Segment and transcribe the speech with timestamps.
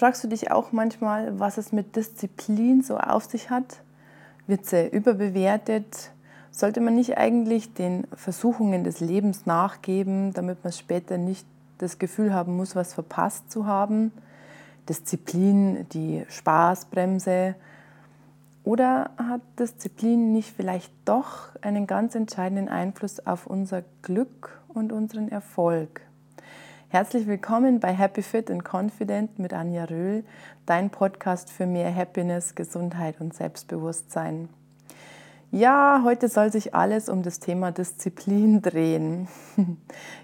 [0.00, 3.82] Fragst du dich auch manchmal, was es mit Disziplin so auf sich hat?
[4.46, 6.12] Wird sie überbewertet?
[6.50, 12.32] Sollte man nicht eigentlich den Versuchungen des Lebens nachgeben, damit man später nicht das Gefühl
[12.32, 14.10] haben muss, was verpasst zu haben?
[14.88, 17.54] Disziplin die Spaßbremse?
[18.64, 25.28] Oder hat Disziplin nicht vielleicht doch einen ganz entscheidenden Einfluss auf unser Glück und unseren
[25.28, 26.00] Erfolg?
[26.92, 30.24] Herzlich willkommen bei Happy Fit and Confident mit Anja Röhl,
[30.66, 34.48] dein Podcast für mehr Happiness, Gesundheit und Selbstbewusstsein.
[35.52, 39.28] Ja, heute soll sich alles um das Thema Disziplin drehen.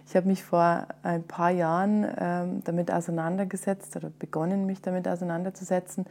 [0.08, 6.04] Ich habe mich vor ein paar Jahren ähm, damit auseinandergesetzt oder begonnen, mich damit auseinanderzusetzen,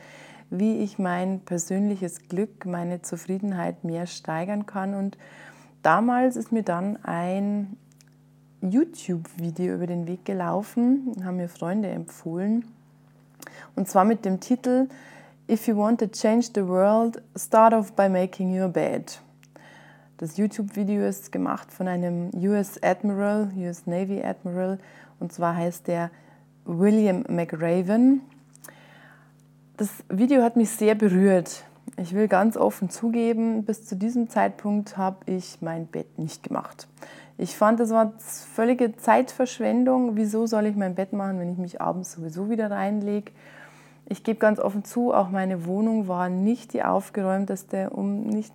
[0.49, 4.93] wie ich mein persönliches Glück, meine Zufriedenheit mehr steigern kann.
[4.93, 5.17] Und
[5.81, 7.75] damals ist mir dann ein
[8.71, 12.65] YouTube-Video über den Weg gelaufen, haben mir Freunde empfohlen.
[13.75, 14.87] Und zwar mit dem Titel
[15.47, 19.19] If you want to change the world, start off by making your bed.
[20.17, 24.79] Das YouTube-Video ist gemacht von einem US Admiral, US Navy Admiral,
[25.19, 26.09] und zwar heißt der
[26.63, 28.21] William McRaven.
[29.77, 31.65] Das Video hat mich sehr berührt.
[31.97, 36.87] Ich will ganz offen zugeben, bis zu diesem Zeitpunkt habe ich mein Bett nicht gemacht.
[37.37, 40.15] Ich fand, das war völlige Zeitverschwendung.
[40.15, 43.31] Wieso soll ich mein Bett machen, wenn ich mich abends sowieso wieder reinlege?
[44.07, 48.53] Ich gebe ganz offen zu, auch meine Wohnung war nicht die aufgeräumteste, um nicht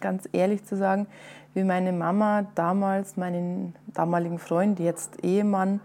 [0.00, 1.06] ganz ehrlich zu sagen,
[1.54, 5.80] wie meine Mama damals meinen damaligen Freund, jetzt Ehemann,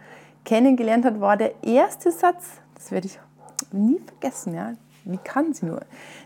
[0.46, 3.20] kennengelernt hat, war der erste Satz, das werde ich
[3.72, 4.74] nie vergessen, ja,
[5.04, 5.82] wie kann sie nur?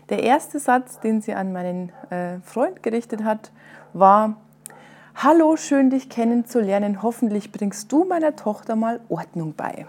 [0.08, 3.50] Der erste Satz, den sie an meinen äh, Freund gerichtet hat,
[3.92, 4.36] war,
[5.16, 7.02] Hallo, schön dich kennenzulernen.
[7.02, 9.86] Hoffentlich bringst du meiner Tochter mal Ordnung bei.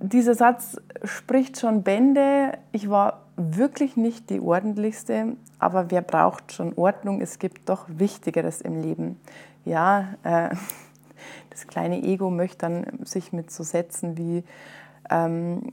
[0.00, 2.58] Dieser Satz spricht schon Bände.
[2.72, 7.20] Ich war wirklich nicht die ordentlichste, aber wer braucht schon Ordnung?
[7.20, 9.20] Es gibt doch Wichtigeres im Leben.
[9.64, 10.48] Ja, äh,
[11.50, 14.42] das kleine Ego möchte dann sich mit so Sätzen wie
[15.10, 15.72] ähm,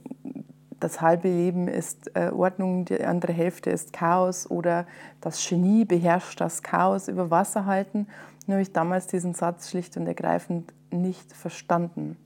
[0.80, 4.86] das halbe Leben ist äh, Ordnung, die andere Hälfte ist Chaos oder
[5.20, 8.06] das Genie beherrscht das Chaos über Wasser halten.
[8.46, 12.16] Nur habe ich damals diesen Satz schlicht und ergreifend nicht verstanden.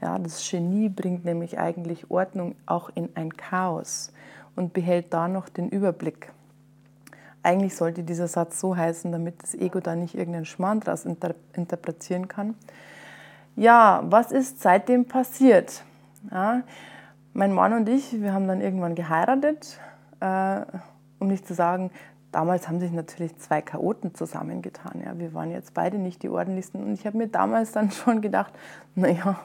[0.00, 4.12] Ja, das Genie bringt nämlich eigentlich Ordnung auch in ein Chaos
[4.54, 6.32] und behält da noch den Überblick.
[7.42, 11.34] Eigentlich sollte dieser Satz so heißen, damit das Ego da nicht irgendeinen Schmarrn daraus inter
[11.54, 12.54] interpretieren kann.
[13.54, 15.82] Ja, was ist seitdem passiert?
[16.30, 16.62] Ja,
[17.36, 19.78] mein Mann und ich, wir haben dann irgendwann geheiratet,
[20.20, 20.60] äh,
[21.18, 21.90] um nicht zu sagen,
[22.32, 25.02] damals haben sich natürlich zwei Chaoten zusammengetan.
[25.04, 25.18] Ja.
[25.18, 28.52] Wir waren jetzt beide nicht die ordentlichsten und ich habe mir damals dann schon gedacht,
[28.94, 29.40] naja,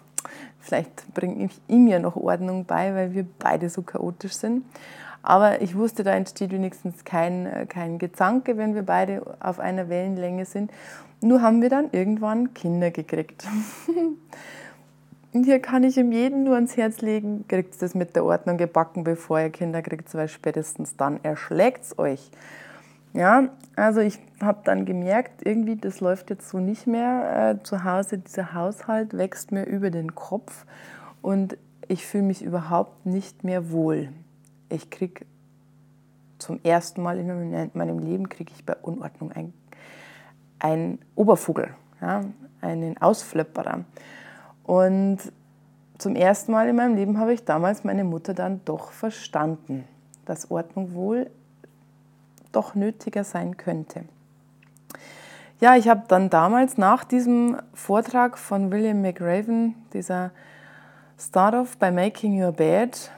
[0.59, 4.63] vielleicht bringe ich ihm ja noch Ordnung bei, weil wir beide so chaotisch sind.
[5.23, 10.46] Aber ich wusste, da entsteht wenigstens kein, kein Gezanke, wenn wir beide auf einer Wellenlänge
[10.46, 10.72] sind.
[11.19, 13.46] Nur haben wir dann irgendwann Kinder gekriegt.
[15.34, 18.58] Und hier kann ich ihm jeden nur ans Herz legen, kriegt das mit der Ordnung
[18.58, 22.31] gebacken, bevor ihr Kinder kriegt, weil spätestens dann erschlägt es euch.
[23.14, 27.58] Ja, also ich habe dann gemerkt, irgendwie das läuft jetzt so nicht mehr.
[27.59, 30.66] Äh, zu Hause, dieser Haushalt wächst mir über den Kopf
[31.22, 34.09] und ich fühle mich überhaupt nicht mehr wohl.
[34.70, 35.25] Ich kriege
[36.40, 39.31] zum ersten Mal in meinem Leben kriege ich bei Unordnung
[40.59, 41.70] einen Obervogel,
[42.02, 42.22] ja,
[42.62, 43.86] einen Ausflipperer.
[44.63, 45.19] Und
[45.97, 49.83] zum ersten Mal in meinem Leben habe ich damals meine Mutter dann doch verstanden,
[50.25, 51.29] dass Ordnung wohl
[52.51, 54.05] doch nötiger sein könnte.
[55.59, 60.31] Ja, ich habe dann damals nach diesem Vortrag von William McRaven, dieser
[61.19, 63.11] Start-off by Making Your Bed,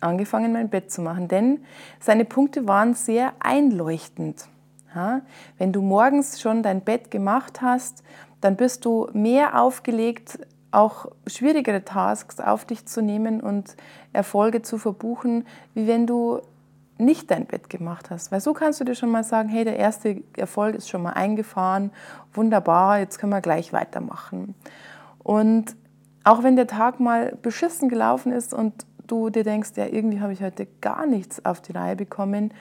[0.00, 1.28] angefangen, mein Bett zu machen.
[1.28, 1.60] Denn
[2.00, 4.46] seine Punkte waren sehr einleuchtend.
[4.94, 5.20] Ja,
[5.58, 8.02] wenn du morgens schon dein Bett gemacht hast,
[8.40, 10.38] dann bist du mehr aufgelegt,
[10.72, 13.76] auch schwierigere Tasks auf dich zu nehmen und
[14.12, 16.40] Erfolge zu verbuchen, wie wenn du
[16.98, 18.32] nicht dein Bett gemacht hast.
[18.32, 21.12] Weil so kannst du dir schon mal sagen, hey, der erste Erfolg ist schon mal
[21.12, 21.90] eingefahren,
[22.32, 24.54] wunderbar, jetzt können wir gleich weitermachen.
[25.18, 25.76] Und
[26.24, 30.32] auch wenn der Tag mal beschissen gelaufen ist und du dir denkst, ja, irgendwie habe
[30.32, 32.54] ich heute gar nichts auf die Reihe bekommen,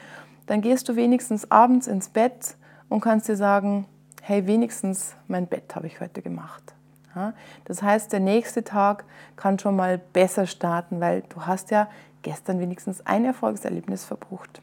[0.48, 2.58] dann gehst du wenigstens abends ins Bett
[2.90, 3.86] und kannst dir sagen,
[4.22, 6.74] hey, wenigstens mein Bett habe ich heute gemacht.
[7.66, 9.06] Das heißt, der nächste Tag
[9.36, 11.90] kann schon mal besser starten, weil du hast ja
[12.22, 14.62] gestern wenigstens ein Erfolgserlebnis verbucht.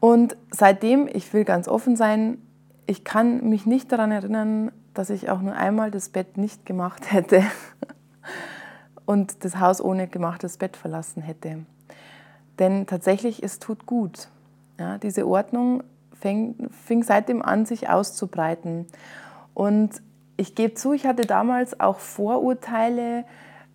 [0.00, 2.38] Und seitdem, ich will ganz offen sein,
[2.86, 7.12] ich kann mich nicht daran erinnern, dass ich auch nur einmal das Bett nicht gemacht
[7.12, 7.44] hätte.
[9.06, 11.64] und das Haus ohne gemachtes Bett verlassen hätte.
[12.58, 14.28] Denn tatsächlich, es tut gut.
[14.78, 15.82] Ja, diese Ordnung
[16.20, 18.86] fing, fing seitdem an, sich auszubreiten.
[19.54, 20.02] Und
[20.36, 23.24] ich gebe zu, ich hatte damals auch Vorurteile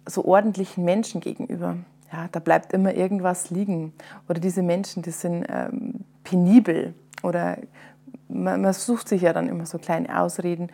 [0.06, 1.78] so ordentlichen Menschen gegenüber.
[2.12, 3.94] Ja, da bleibt immer irgendwas liegen.
[4.30, 6.94] Oder diese Menschen, die sind ähm, penibel.
[7.24, 7.58] Oder
[8.30, 10.70] man, man, sucht sich ja dann immer so kleine Ausreden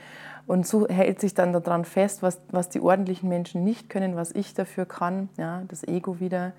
[0.45, 4.31] und so hält sich dann daran fest, was, was die ordentlichen Menschen nicht können, was
[4.31, 5.29] ich dafür kann.
[5.37, 6.51] Ja, das Ego wieder.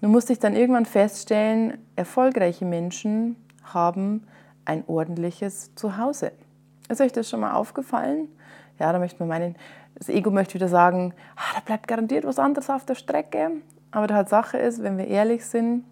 [0.00, 4.24] Nun musste ich dann irgendwann feststellen, erfolgreiche Menschen haben
[4.64, 6.32] ein ordentliches Zuhause.
[6.90, 8.28] Ist euch das schon mal aufgefallen?
[8.80, 9.56] Ja, da möchte man meinen,
[9.94, 13.52] das Ego möchte wieder sagen, ah, da bleibt garantiert was anderes auf der Strecke.
[13.92, 15.84] Aber die Tatsache ist, wenn wir ehrlich sind,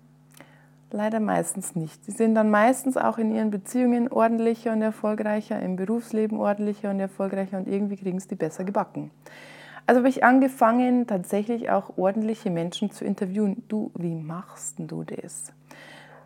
[0.91, 2.05] leider meistens nicht.
[2.05, 6.99] Sie sind dann meistens auch in ihren Beziehungen ordentlicher und erfolgreicher, im Berufsleben ordentlicher und
[6.99, 9.13] erfolgreicher und irgendwie kriegen sie die besser gebacken.
[9.87, 13.63] Also habe ich angefangen, tatsächlich auch ordentliche Menschen zu interviewen.
[13.69, 15.53] Du, wie machst du das?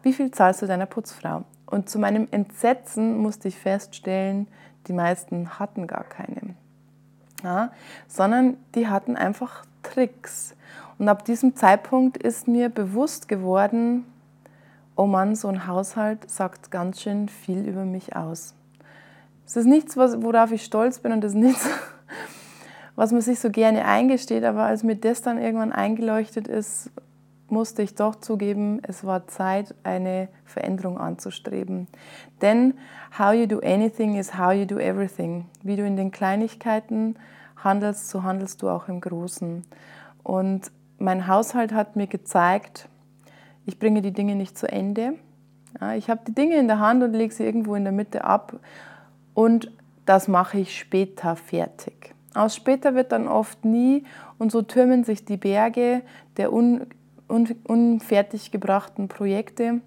[0.03, 1.45] Wie viel zahlst du deiner Putzfrau?
[1.67, 4.49] Und zu meinem Entsetzen musste ich feststellen,
[4.87, 6.55] die meisten hatten gar keine.
[7.43, 7.73] Ja,
[8.09, 10.55] sondern die hatten einfach Tricks.
[10.99, 14.05] Und ab diesem Zeitpunkt ist mir bewusst geworden,
[14.97, 18.55] oh Mann, so ein Haushalt sagt ganz schön viel über mich aus.
[19.47, 21.69] Es ist nichts, worauf ich stolz bin und es ist nichts,
[22.97, 26.91] was man sich so gerne eingesteht, aber als mir das dann irgendwann eingeleuchtet ist,
[27.53, 31.87] musste ich doch zugeben, es war Zeit, eine Veränderung anzustreben.
[32.41, 32.75] Denn
[33.19, 35.45] how you do anything is how you do everything.
[35.63, 37.17] Wie du in den Kleinigkeiten
[37.57, 39.63] handelst, so handelst du auch im Großen.
[40.23, 42.89] Und mein Haushalt hat mir gezeigt,
[43.67, 45.15] ich bringe die Dinge nicht zu Ende.
[45.97, 48.59] Ich habe die Dinge in der Hand und lege sie irgendwo in der Mitte ab
[49.35, 49.71] und
[50.05, 52.15] das mache ich später fertig.
[52.35, 54.05] Aus später wird dann oft nie
[54.39, 56.03] und so türmen sich die Berge
[56.37, 56.87] der un
[57.33, 59.81] unfertig gebrachten Projekte.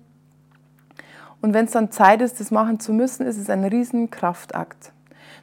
[1.42, 4.92] Und wenn es dann Zeit ist, das machen zu müssen, ist es ein riesen Kraftakt.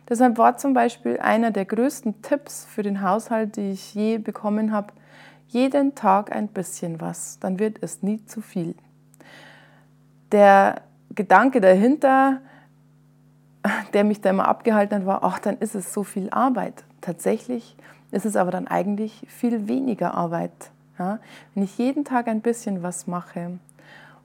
[0.09, 4.73] Deshalb war zum Beispiel einer der größten Tipps für den Haushalt, die ich je bekommen
[4.73, 4.93] habe,
[5.49, 8.75] jeden Tag ein bisschen was, dann wird es nie zu viel.
[10.33, 10.83] Der
[11.15, 12.41] Gedanke dahinter,
[13.93, 16.85] der mich da immer abgehalten hat, war, ach, dann ist es so viel Arbeit.
[17.01, 17.77] Tatsächlich
[18.11, 20.71] ist es aber dann eigentlich viel weniger Arbeit.
[21.03, 21.19] Ja?
[21.55, 23.59] Wenn ich jeden Tag ein bisschen was mache.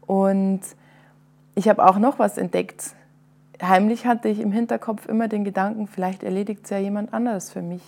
[0.06, 0.62] Und
[1.56, 2.94] ich habe auch noch was entdeckt.
[3.62, 7.64] Heimlich hatte ich im Hinterkopf immer den Gedanken, vielleicht erledigt es ja jemand anderes für
[7.64, 7.82] mich.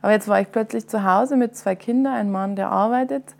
[0.00, 3.34] Aber jetzt war ich plötzlich zu Hause mit zwei Kindern, ein Mann, der arbeitet.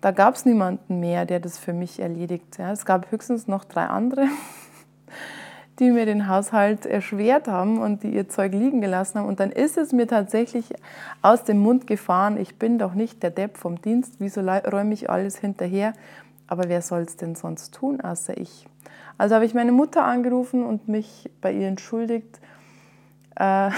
[0.00, 2.58] Da gab es niemanden mehr, der das für mich erledigt.
[2.58, 4.26] Ja, es gab höchstens noch drei andere,
[5.78, 9.28] die mir den Haushalt erschwert haben und die ihr Zeug liegen gelassen haben.
[9.28, 10.72] Und dann ist es mir tatsächlich
[11.22, 15.08] aus dem Mund gefahren, ich bin doch nicht der Depp vom Dienst, wieso räume ich
[15.08, 15.94] alles hinterher?
[16.46, 18.66] Aber wer soll es denn sonst tun, außer ich?
[19.16, 22.40] Also habe ich meine Mutter angerufen und mich bei ihr entschuldigt.
[23.36, 23.70] Äh,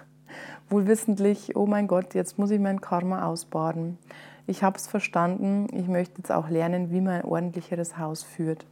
[0.70, 3.98] wohl wissentlich, oh mein Gott, jetzt muss ich mein Karma ausbaden.
[4.46, 8.64] Ich habe es verstanden, ich möchte jetzt auch lernen, wie man ein ordentlicheres Haus führt.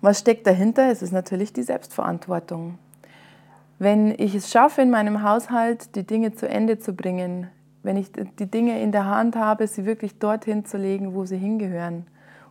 [0.00, 0.90] Was steckt dahinter?
[0.90, 2.78] Es ist natürlich die Selbstverantwortung.
[3.80, 7.48] Wenn ich es schaffe, in meinem Haushalt die Dinge zu Ende zu bringen,
[7.82, 11.36] wenn ich die Dinge in der Hand habe, sie wirklich dorthin zu legen, wo sie
[11.36, 12.06] hingehören,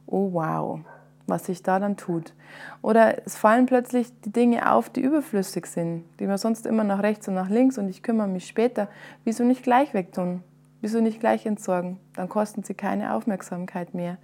[0.05, 0.79] oh wow,
[1.25, 2.33] was sich da dann tut.
[2.81, 7.03] Oder es fallen plötzlich die Dinge auf, die überflüssig sind, die man sonst immer nach
[7.03, 8.87] rechts und nach links und ich kümmere mich später.
[9.23, 10.43] Wieso nicht gleich wegtun?
[10.81, 11.99] Wieso nicht gleich entsorgen?
[12.15, 14.17] Dann kosten sie keine Aufmerksamkeit mehr.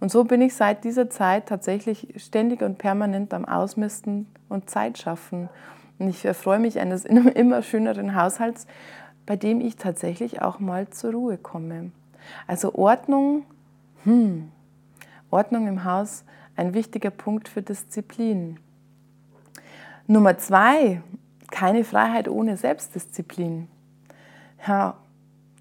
[0.00, 4.98] Und so bin ich seit dieser Zeit tatsächlich ständig und permanent am Ausmisten und Zeit
[4.98, 5.50] schaffen.
[5.98, 8.66] Und ich erfreue mich eines immer schöneren Haushalts,
[9.26, 11.92] bei dem ich tatsächlich auch mal zur Ruhe komme.
[12.46, 13.44] Also Ordnung,
[14.04, 14.50] hm,
[15.30, 16.24] Ordnung im Haus
[16.56, 18.58] ein wichtiger Punkt für Disziplin.
[20.06, 21.02] Nummer zwei,
[21.50, 23.68] keine Freiheit ohne Selbstdisziplin.
[24.66, 24.96] Ja,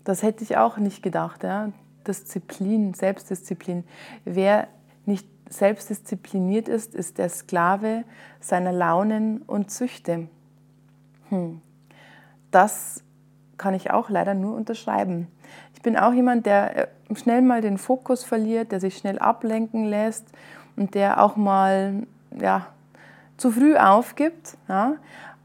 [0.04, 1.44] das hätte ich auch nicht gedacht.
[1.44, 1.72] Ja.
[2.08, 3.84] Disziplin, Selbstdisziplin.
[4.26, 4.68] Wer
[5.06, 8.04] nicht selbstdiszipliniert ist, ist der Sklave
[8.40, 10.28] seiner Launen und Züchte.
[11.30, 11.62] Hm.
[12.52, 13.04] Das
[13.58, 15.28] kann ich auch leider nur unterschreiben.
[15.76, 19.86] Ich bin auch jemand, der äh, schnell mal den Fokus verliert, der sich schnell ablenken
[19.86, 20.28] lässt
[20.76, 22.08] und der auch mal
[22.40, 22.68] ja,
[23.38, 24.58] zu früh aufgibt.
[24.68, 24.96] Ja.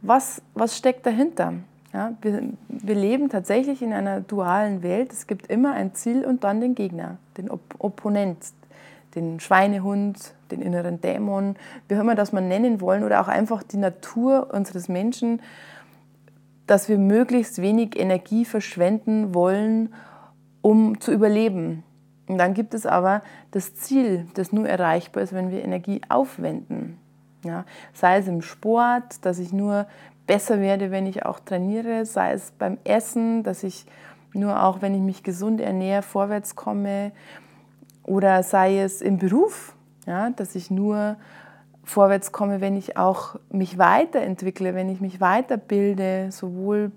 [0.02, 1.54] Was, was steckt dahinter?
[1.94, 5.12] Ja, wir, wir leben tatsächlich in einer dualen Welt.
[5.12, 8.38] Es gibt immer ein Ziel und dann den Gegner, den Op Opponent,
[9.14, 11.56] den Schweinehund, den inneren Dämon,
[11.88, 15.40] wie auch immer das man nennen wollen, oder auch einfach die Natur unseres Menschen
[16.66, 19.92] dass wir möglichst wenig Energie verschwenden wollen,
[20.62, 21.82] um zu überleben.
[22.26, 26.83] Und dann gibt es aber das Ziel, das nur erreichbar ist, wenn wir Energie aufwenden.
[27.44, 29.86] Ja, sei es im Sport, dass ich nur
[30.26, 33.86] besser werde, wenn ich auch trainiere, sei es beim Essen, dass ich
[34.32, 37.12] nur auch, wenn ich mich gesund ernähre, vorwärts komme,
[38.02, 39.74] oder sei es im Beruf,
[40.06, 41.16] ja, dass ich nur
[41.84, 46.92] vorwärts komme, wenn ich auch mich weiterentwickle, wenn ich mich weiterbilde, sowohl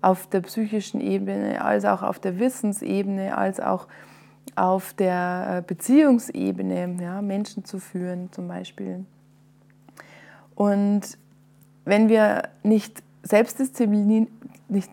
[0.00, 3.86] auf der psychischen Ebene als auch auf der Wissensebene, als auch
[4.54, 9.04] auf der äh, Beziehungsebene, ja, Menschen zu führen zum Beispiel.
[10.54, 11.02] Und
[11.84, 14.28] wenn wir nicht selbstdiszipliniert,
[14.68, 14.90] nicht,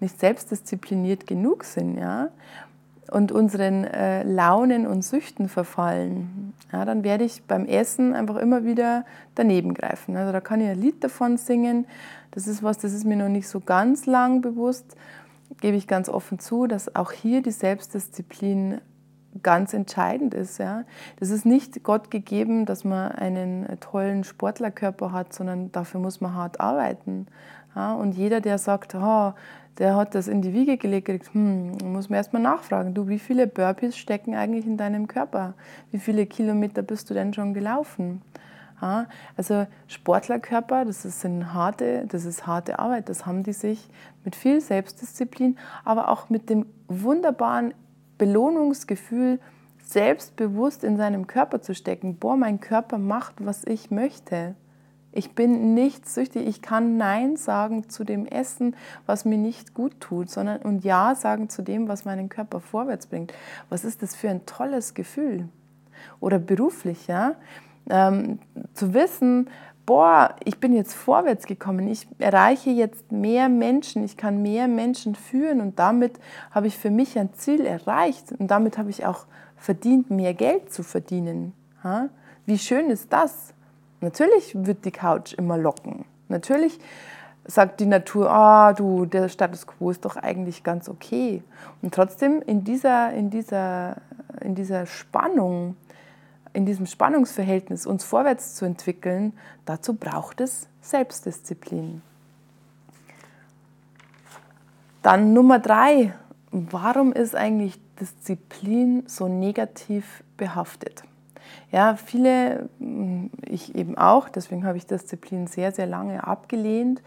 [0.00, 2.30] nicht selbstdiszipliniert genug sind, ja,
[3.10, 8.64] und unseren äh, Launen und Süchten verfallen, ja, dann werde ich beim Essen einfach immer
[8.64, 10.16] wieder daneben greifen.
[10.16, 11.86] Also da kann ich ein Lied davon singen.
[12.30, 14.96] Das ist was, das ist mir noch nicht so ganz lang bewusst.
[15.60, 18.80] Gebe ich ganz offen zu, dass auch hier die Selbstdisziplin
[19.42, 20.58] ganz entscheidend ist.
[20.58, 20.84] Ja.
[21.18, 26.34] Das ist nicht Gott gegeben, dass man einen tollen Sportlerkörper hat, sondern dafür muss man
[26.34, 27.26] hart arbeiten.
[27.74, 27.94] Ja.
[27.94, 29.32] Und jeder, der sagt, oh,
[29.78, 33.46] der hat das in die Wiege gelegt, hm, muss man erstmal nachfragen, du, wie viele
[33.46, 35.54] Burpees stecken eigentlich in deinem Körper?
[35.90, 38.22] Wie viele Kilometer bist du denn schon gelaufen?
[38.80, 43.88] Ja, also Sportlerkörper, das ist, eine harte, das ist harte Arbeit, das haben die sich
[44.24, 47.72] mit viel Selbstdisziplin, aber auch mit dem wunderbaren
[48.18, 49.40] Belohnungsgefühl,
[49.84, 52.16] selbstbewusst in seinem Körper zu stecken.
[52.16, 54.54] Boah, mein Körper macht, was ich möchte.
[55.12, 56.46] Ich bin nicht süchtig.
[56.48, 58.74] Ich kann Nein sagen zu dem Essen,
[59.06, 63.06] was mir nicht gut tut, sondern und Ja sagen zu dem, was meinen Körper vorwärts
[63.06, 63.32] bringt.
[63.68, 65.48] Was ist das für ein tolles Gefühl?
[66.18, 67.34] Oder beruflich, ja?
[67.88, 68.40] Ähm,
[68.72, 69.48] zu wissen,
[69.86, 75.14] boah, ich bin jetzt vorwärts gekommen, ich erreiche jetzt mehr Menschen, ich kann mehr Menschen
[75.14, 76.18] führen und damit
[76.50, 79.26] habe ich für mich ein Ziel erreicht und damit habe ich auch
[79.56, 81.52] verdient, mehr Geld zu verdienen.
[82.46, 83.52] Wie schön ist das?
[84.00, 86.04] Natürlich wird die Couch immer locken.
[86.28, 86.78] Natürlich
[87.46, 91.42] sagt die Natur, ah, du, der Status quo ist doch eigentlich ganz okay.
[91.82, 93.96] Und trotzdem in dieser, in dieser,
[94.40, 95.76] in dieser Spannung,
[96.54, 99.34] in diesem Spannungsverhältnis uns vorwärts zu entwickeln,
[99.66, 102.00] dazu braucht es Selbstdisziplin.
[105.02, 106.14] Dann Nummer drei,
[106.50, 111.02] warum ist eigentlich Disziplin so negativ behaftet?
[111.70, 117.02] Ja, viele, mm, ich eben auch, deswegen habe ich Disziplin sehr, sehr lange abgelehnt.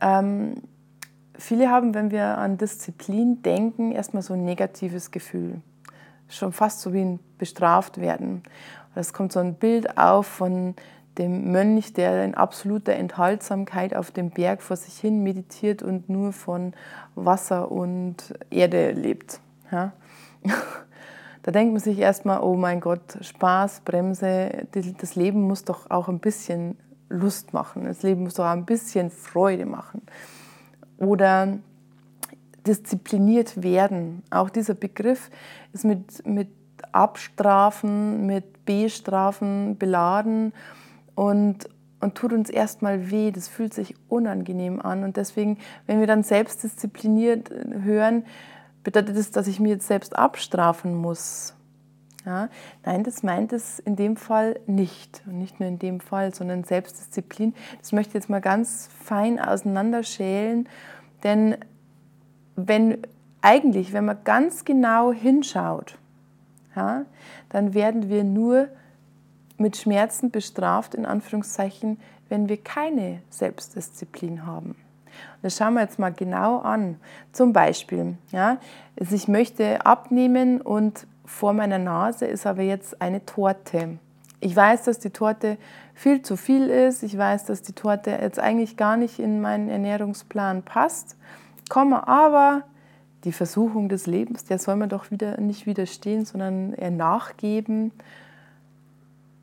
[0.00, 0.62] Ähm,
[1.36, 5.60] viele haben, wenn wir an Disziplin denken, erstmal so ein negatives Gefühl.
[6.30, 8.44] Schon fast so wie ein bestraft werden.
[8.94, 10.74] Es kommt so ein Bild auf von
[11.18, 16.32] dem Mönch, der in absoluter Enthaltsamkeit auf dem Berg vor sich hin meditiert und nur
[16.32, 16.72] von
[17.16, 19.40] Wasser und Erde lebt.
[19.72, 19.92] Ja?
[21.42, 24.66] Da denkt man sich erstmal, oh mein Gott, Spaß, Bremse,
[24.98, 26.76] das Leben muss doch auch ein bisschen
[27.08, 30.02] Lust machen, das Leben muss doch auch ein bisschen Freude machen.
[30.98, 31.56] Oder
[32.66, 34.22] diszipliniert werden.
[34.30, 35.30] Auch dieser Begriff
[35.72, 36.48] ist mit, mit
[36.92, 40.52] Abstrafen, mit Bestrafen beladen
[41.14, 41.68] und,
[42.00, 43.30] und tut uns erstmal weh.
[43.30, 45.04] Das fühlt sich unangenehm an.
[45.04, 48.24] Und deswegen, wenn wir dann selbstdiszipliniert hören,
[48.82, 51.54] bedeutet das, dass ich mir jetzt selbst abstrafen muss?
[52.24, 52.48] Ja?
[52.84, 55.22] Nein, das meint es in dem Fall nicht.
[55.26, 57.54] Und nicht nur in dem Fall, sondern Selbstdisziplin.
[57.78, 60.68] Das möchte ich jetzt mal ganz fein auseinanderschälen.
[61.22, 61.56] Denn
[62.68, 62.98] wenn
[63.42, 65.98] eigentlich, wenn man ganz genau hinschaut,
[66.76, 67.04] ja,
[67.48, 68.68] dann werden wir nur
[69.56, 74.76] mit Schmerzen bestraft, in Anführungszeichen, wenn wir keine Selbstdisziplin haben.
[75.42, 76.96] Das schauen wir jetzt mal genau an.
[77.32, 78.58] Zum Beispiel, ja,
[78.98, 83.98] also ich möchte abnehmen und vor meiner Nase ist aber jetzt eine Torte.
[84.40, 85.58] Ich weiß, dass die Torte
[85.94, 87.02] viel zu viel ist.
[87.02, 91.16] Ich weiß, dass die Torte jetzt eigentlich gar nicht in meinen Ernährungsplan passt.
[91.70, 92.64] Komme aber
[93.24, 97.92] die Versuchung des Lebens, der soll man doch wieder nicht widerstehen, sondern eher nachgeben.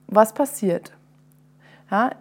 [0.06, 0.94] Was passiert?
[1.90, 2.12] Ja,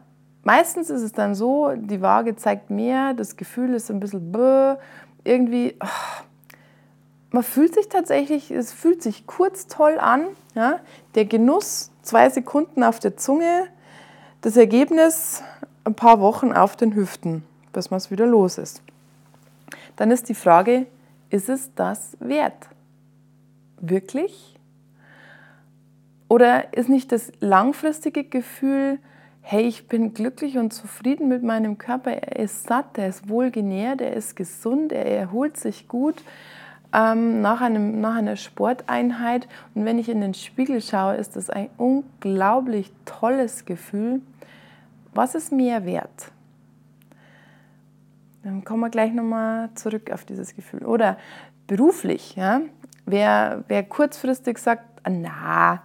[0.47, 4.77] Meistens ist es dann so, die Waage zeigt mehr, das Gefühl ist ein bisschen bäh,
[5.25, 6.23] irgendwie, oh,
[7.33, 10.79] man fühlt sich tatsächlich, es fühlt sich kurz toll an, ja?
[11.17, 13.67] der Genuss zwei Sekunden auf der Zunge,
[14.41, 15.43] das Ergebnis
[15.83, 18.83] ein paar Wochen auf den Hüften, bis man es wieder los ist.
[19.97, 20.87] Dann ist die Frage,
[21.31, 22.69] ist es das wert?
[23.81, 24.59] Wirklich?
[26.29, 28.99] Oder ist nicht das langfristige Gefühl,
[29.41, 34.01] hey, ich bin glücklich und zufrieden mit meinem Körper, er ist satt, er ist wohlgenährt,
[34.01, 36.25] er ist gesund, er erholt sich gut
[36.93, 39.47] ähm, nach, einem, nach einer Sporteinheit.
[39.75, 44.21] Und wenn ich in den Spiegel schaue, ist das ein unglaublich tolles Gefühl.
[45.15, 46.33] Was ist mehr wert?
[48.47, 50.85] Dann kommen wir gleich nochmal zurück auf dieses Gefühl.
[50.85, 51.19] Oder
[51.67, 52.61] beruflich, ja?
[53.07, 55.83] wer, wer kurzfristig sagt, ah, na,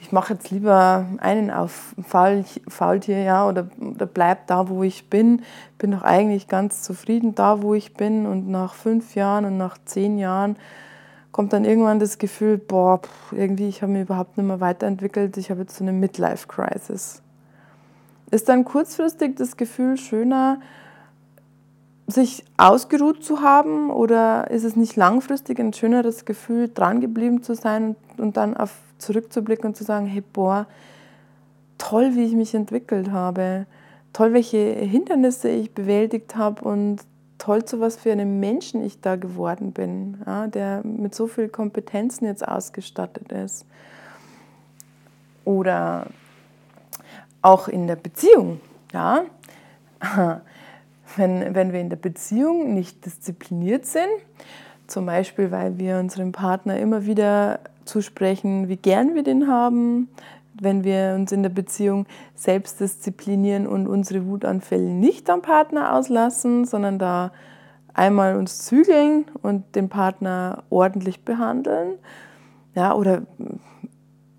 [0.00, 5.10] ich mache jetzt lieber einen auf Faul, Faultier, ja, oder, oder bleib da, wo ich
[5.10, 5.42] bin.
[5.78, 8.26] Bin doch eigentlich ganz zufrieden da, wo ich bin.
[8.26, 10.56] Und nach fünf Jahren und nach zehn Jahren
[11.32, 13.00] kommt dann irgendwann das Gefühl, boah,
[13.32, 15.36] irgendwie, ich habe mich überhaupt nicht mehr weiterentwickelt.
[15.38, 17.22] Ich habe jetzt so eine Midlife-Crisis.
[18.30, 20.60] Ist dann kurzfristig das Gefühl schöner,
[22.06, 27.54] sich ausgeruht zu haben oder ist es nicht langfristig ein schöneres Gefühl, dran geblieben zu
[27.54, 30.66] sein und dann auf zurückzublicken und zu sagen, hey, boah,
[31.78, 33.66] toll, wie ich mich entwickelt habe,
[34.12, 37.00] toll, welche Hindernisse ich bewältigt habe und
[37.38, 41.52] toll, zu was für einem Menschen ich da geworden bin, ja, der mit so vielen
[41.52, 43.66] Kompetenzen jetzt ausgestattet ist.
[45.44, 46.06] Oder
[47.42, 48.60] auch in der Beziehung,
[48.92, 49.24] ja.
[51.16, 54.08] Wenn, wenn wir in der Beziehung nicht diszipliniert sind,
[54.86, 60.08] zum Beispiel, weil wir unserem Partner immer wieder zusprechen, wie gern wir den haben,
[60.60, 66.64] wenn wir uns in der Beziehung selbst disziplinieren und unsere Wutanfälle nicht am Partner auslassen,
[66.64, 67.32] sondern da
[67.94, 71.94] einmal uns zügeln und den Partner ordentlich behandeln.
[72.74, 73.22] Ja, oder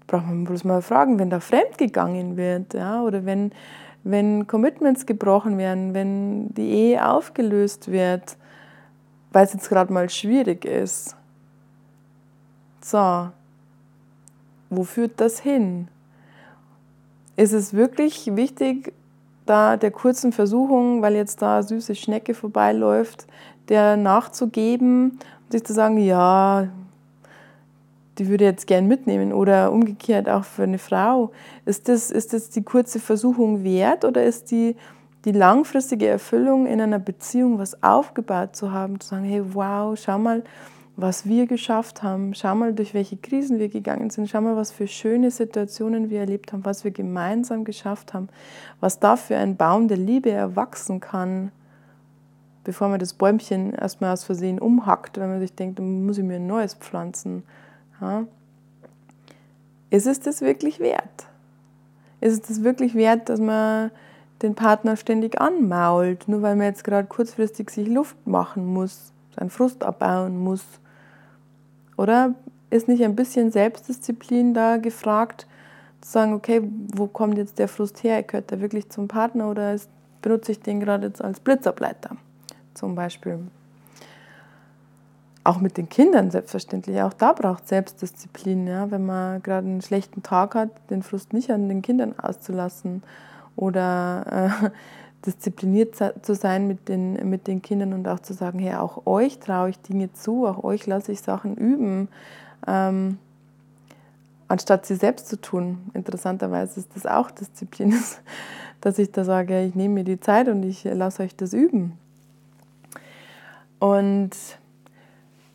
[0.05, 3.51] braucht man bloß mal fragen, wenn da fremd gegangen wird, ja, oder wenn,
[4.03, 8.37] wenn Commitments gebrochen werden, wenn die Ehe aufgelöst wird,
[9.31, 11.15] weil es jetzt gerade mal schwierig ist.
[12.81, 13.29] So,
[14.69, 15.89] wo führt das hin?
[17.35, 18.93] Ist es wirklich wichtig,
[19.45, 23.27] da der kurzen Versuchung, weil jetzt da süße Schnecke vorbeiläuft,
[23.69, 26.67] der nachzugeben und sich zu sagen, ja,
[28.17, 31.31] die würde jetzt gern mitnehmen oder umgekehrt auch für eine Frau.
[31.65, 34.75] Ist das, ist das die kurze Versuchung wert oder ist die,
[35.25, 40.17] die langfristige Erfüllung in einer Beziehung, was aufgebaut zu haben, zu sagen, hey, wow, schau
[40.17, 40.43] mal,
[40.95, 42.33] was wir geschafft haben.
[42.33, 44.29] Schau mal, durch welche Krisen wir gegangen sind.
[44.29, 48.29] Schau mal, was für schöne Situationen wir erlebt haben, was wir gemeinsam geschafft haben,
[48.79, 51.51] was da für ein Baum der Liebe erwachsen kann,
[52.63, 56.23] bevor man das Bäumchen erstmal aus Versehen umhackt, wenn man sich denkt, dann muss ich
[56.23, 57.43] mir ein neues pflanzen.
[59.89, 61.27] Ist es das wirklich wert?
[62.19, 63.91] Ist es das wirklich wert, dass man
[64.41, 69.49] den Partner ständig anmault, nur weil man jetzt gerade kurzfristig sich Luft machen muss, seinen
[69.49, 70.63] Frust abbauen muss?
[71.97, 72.35] Oder
[72.69, 75.47] ist nicht ein bisschen Selbstdisziplin da gefragt,
[76.01, 76.61] zu sagen, okay,
[76.93, 78.21] wo kommt jetzt der Frust her?
[78.23, 79.75] Gehört der wirklich zum Partner oder
[80.21, 82.17] benutze ich den gerade jetzt als Blitzableiter
[82.73, 83.39] zum Beispiel?
[85.47, 87.01] Auch mit den Kindern selbstverständlich.
[87.01, 88.67] Auch da braucht Selbstdisziplin.
[88.67, 88.91] Ja?
[88.91, 93.01] Wenn man gerade einen schlechten Tag hat, den Frust nicht an den Kindern auszulassen
[93.55, 94.69] oder äh,
[95.25, 99.39] diszipliniert zu sein mit den, mit den Kindern und auch zu sagen, hey, auch euch
[99.39, 102.09] traue ich Dinge zu, auch euch lasse ich Sachen üben,
[102.67, 103.17] ähm,
[104.49, 105.77] anstatt sie selbst zu tun.
[105.93, 107.95] Interessanterweise ist das auch Disziplin,
[108.81, 111.97] dass ich da sage, ich nehme mir die Zeit und ich lasse euch das üben.
[113.79, 114.35] Und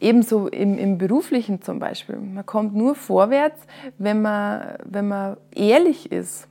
[0.03, 2.17] ebenso im, im Beruflichen zum Beispiel.
[2.17, 3.61] Man kommt nur vorwärts,
[3.99, 6.49] wenn man, wenn man ehrlich ist.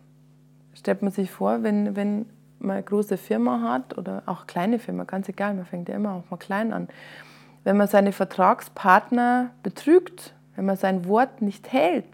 [0.73, 2.25] Stellt man sich vor, wenn, wenn
[2.59, 6.13] man eine große Firma hat oder auch kleine Firma, ganz egal, man fängt ja immer
[6.13, 6.87] auch mal klein an.
[7.63, 12.05] Wenn man seine Vertragspartner betrügt, wenn man sein Wort nicht hält,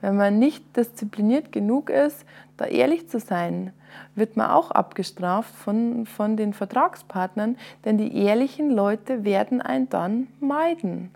[0.00, 2.24] wenn man nicht diszipliniert genug ist,
[2.56, 3.72] da ehrlich zu sein,
[4.14, 10.28] wird man auch abgestraft von, von den Vertragspartnern, denn die ehrlichen Leute werden einen dann
[10.40, 11.10] meiden.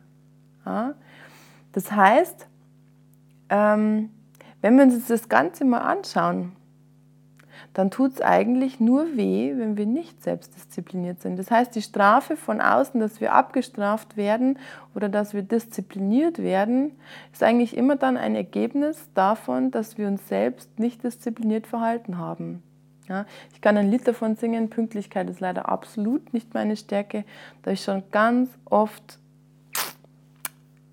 [0.64, 0.94] Ja?
[1.72, 2.46] Das heißt,
[3.50, 4.10] ähm,
[4.60, 6.52] wenn wir uns das Ganze mal anschauen,
[7.74, 11.38] dann tut es eigentlich nur weh, wenn wir nicht selbstdiszipliniert sind.
[11.38, 14.58] Das heißt, die Strafe von außen, dass wir abgestraft werden
[14.94, 16.92] oder dass wir diszipliniert werden,
[17.32, 22.62] ist eigentlich immer dann ein Ergebnis davon, dass wir uns selbst nicht diszipliniert verhalten haben.
[23.08, 27.24] Ja, ich kann ein Lied davon singen, Pünktlichkeit ist leider absolut nicht meine Stärke.
[27.62, 29.18] Da ich schon ganz oft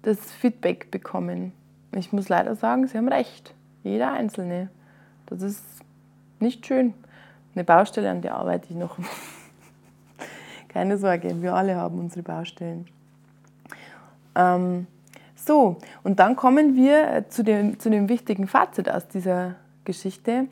[0.01, 1.51] das Feedback bekommen.
[1.95, 3.53] Ich muss leider sagen, Sie haben recht.
[3.83, 4.69] Jeder Einzelne.
[5.27, 5.63] Das ist
[6.41, 6.93] nicht schön.
[7.55, 8.97] Eine Baustelle, an der arbeite ich noch.
[10.69, 12.87] Keine Sorge, wir alle haben unsere Baustellen.
[14.35, 14.87] Ähm,
[15.35, 20.47] so, und dann kommen wir zu dem, zu dem wichtigen Fazit aus dieser Geschichte.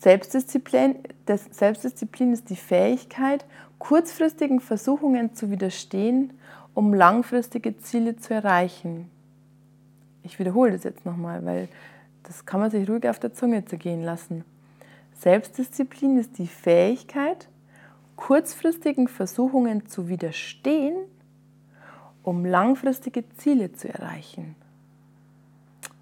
[0.00, 3.44] Selbstdisziplin, das Selbstdisziplin ist die Fähigkeit,
[3.78, 6.32] kurzfristigen Versuchungen zu widerstehen,
[6.74, 9.08] um langfristige Ziele zu erreichen.
[10.24, 11.68] Ich wiederhole das jetzt nochmal, weil
[12.24, 14.44] das kann man sich ruhig auf der Zunge zergehen lassen.
[15.22, 17.46] Selbstdisziplin ist die Fähigkeit,
[18.16, 20.96] kurzfristigen Versuchungen zu widerstehen,
[22.24, 24.56] um langfristige Ziele zu erreichen.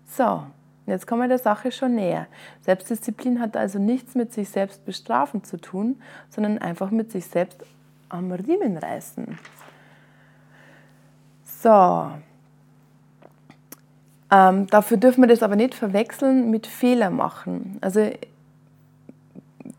[0.06, 0.44] So,
[0.86, 2.28] jetzt kommen wir der Sache schon näher.
[2.62, 7.62] Selbstdisziplin hat also nichts mit sich selbst bestrafen zu tun, sondern einfach mit sich selbst
[8.08, 9.38] am Riemen reißen.
[11.44, 12.10] So,
[14.30, 17.76] ähm, dafür dürfen wir das aber nicht verwechseln mit Fehler machen.
[17.82, 18.10] Also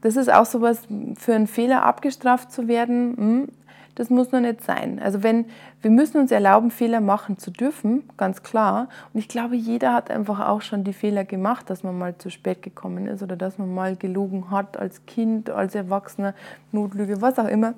[0.01, 3.47] das ist auch sowas, für einen Fehler abgestraft zu werden, hm,
[3.95, 4.99] das muss noch nicht sein.
[4.99, 5.45] Also wenn
[5.81, 8.87] wir müssen uns erlauben, Fehler machen zu dürfen, ganz klar.
[9.13, 12.29] Und ich glaube, jeder hat einfach auch schon die Fehler gemacht, dass man mal zu
[12.29, 16.33] spät gekommen ist oder dass man mal gelogen hat als Kind, als Erwachsener,
[16.71, 17.73] Notlüge, was auch immer,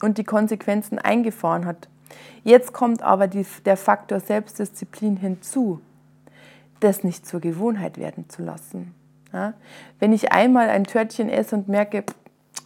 [0.00, 1.88] und die Konsequenzen eingefahren hat.
[2.44, 5.80] Jetzt kommt aber die, der Faktor Selbstdisziplin hinzu,
[6.80, 8.94] das nicht zur Gewohnheit werden zu lassen.
[9.32, 9.54] Ja?
[9.98, 12.04] Wenn ich einmal ein Törtchen esse und merke,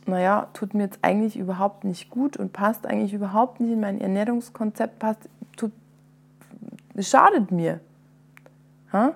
[0.06, 4.00] naja, tut mir jetzt eigentlich überhaupt nicht gut und passt eigentlich überhaupt nicht in mein
[4.00, 5.72] Ernährungskonzept, passt, tut,
[6.98, 7.80] schadet mir.
[8.92, 9.14] Ja?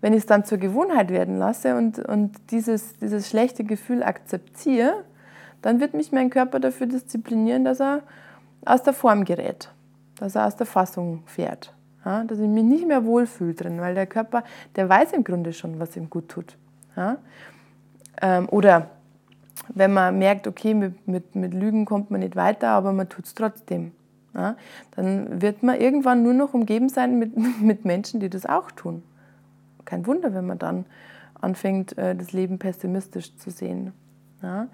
[0.00, 5.04] Wenn ich es dann zur Gewohnheit werden lasse und, und dieses, dieses schlechte Gefühl akzeptiere,
[5.62, 8.02] dann wird mich mein Körper dafür disziplinieren, dass er
[8.64, 9.70] aus der Form gerät,
[10.18, 11.72] dass er aus der Fassung fährt,
[12.06, 12.24] ja?
[12.24, 14.44] dass ich mich nicht mehr wohlfühle drin, weil der Körper,
[14.76, 16.56] der weiß im Grunde schon, was ihm gut tut.
[16.96, 17.18] Ja?
[18.22, 18.88] Ähm, oder
[19.74, 23.26] wenn man merkt, okay, mit, mit, mit Lügen kommt man nicht weiter, aber man tut
[23.26, 23.92] es trotzdem.
[24.34, 24.56] Ja,
[24.90, 29.02] dann wird man irgendwann nur noch umgeben sein mit, mit Menschen, die das auch tun.
[29.86, 30.84] Kein Wunder, wenn man dann
[31.40, 33.92] anfängt, äh, das Leben pessimistisch zu sehen.
[34.42, 34.68] Ja,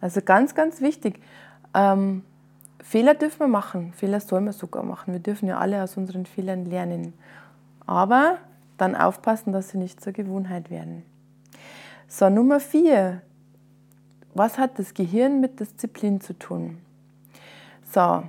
[0.00, 1.18] also ganz, ganz wichtig.
[1.74, 2.24] Ähm,
[2.88, 5.12] Fehler dürfen wir machen, Fehler sollen wir sogar machen.
[5.12, 7.14] Wir dürfen ja alle aus unseren Fehlern lernen.
[7.84, 8.38] Aber
[8.78, 11.02] dann aufpassen, dass sie nicht zur Gewohnheit werden.
[12.06, 13.22] So, Nummer vier,
[14.34, 16.78] was hat das Gehirn mit Disziplin zu tun?
[17.92, 18.22] So,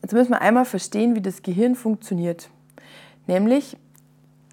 [0.00, 2.50] jetzt müssen wir einmal verstehen, wie das Gehirn funktioniert.
[3.26, 3.76] Nämlich,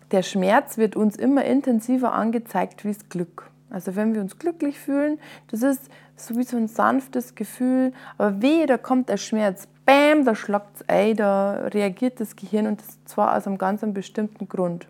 [0.10, 3.52] der Schmerz wird uns immer intensiver angezeigt wie das Glück.
[3.70, 8.42] Also wenn wir uns glücklich fühlen, das ist so wie so ein sanftes Gefühl, aber
[8.42, 12.82] wehe, da kommt der Schmerz, bam, da schlagt es ein, da reagiert das Gehirn und
[12.82, 14.88] das zwar aus einem ganz bestimmten Grund.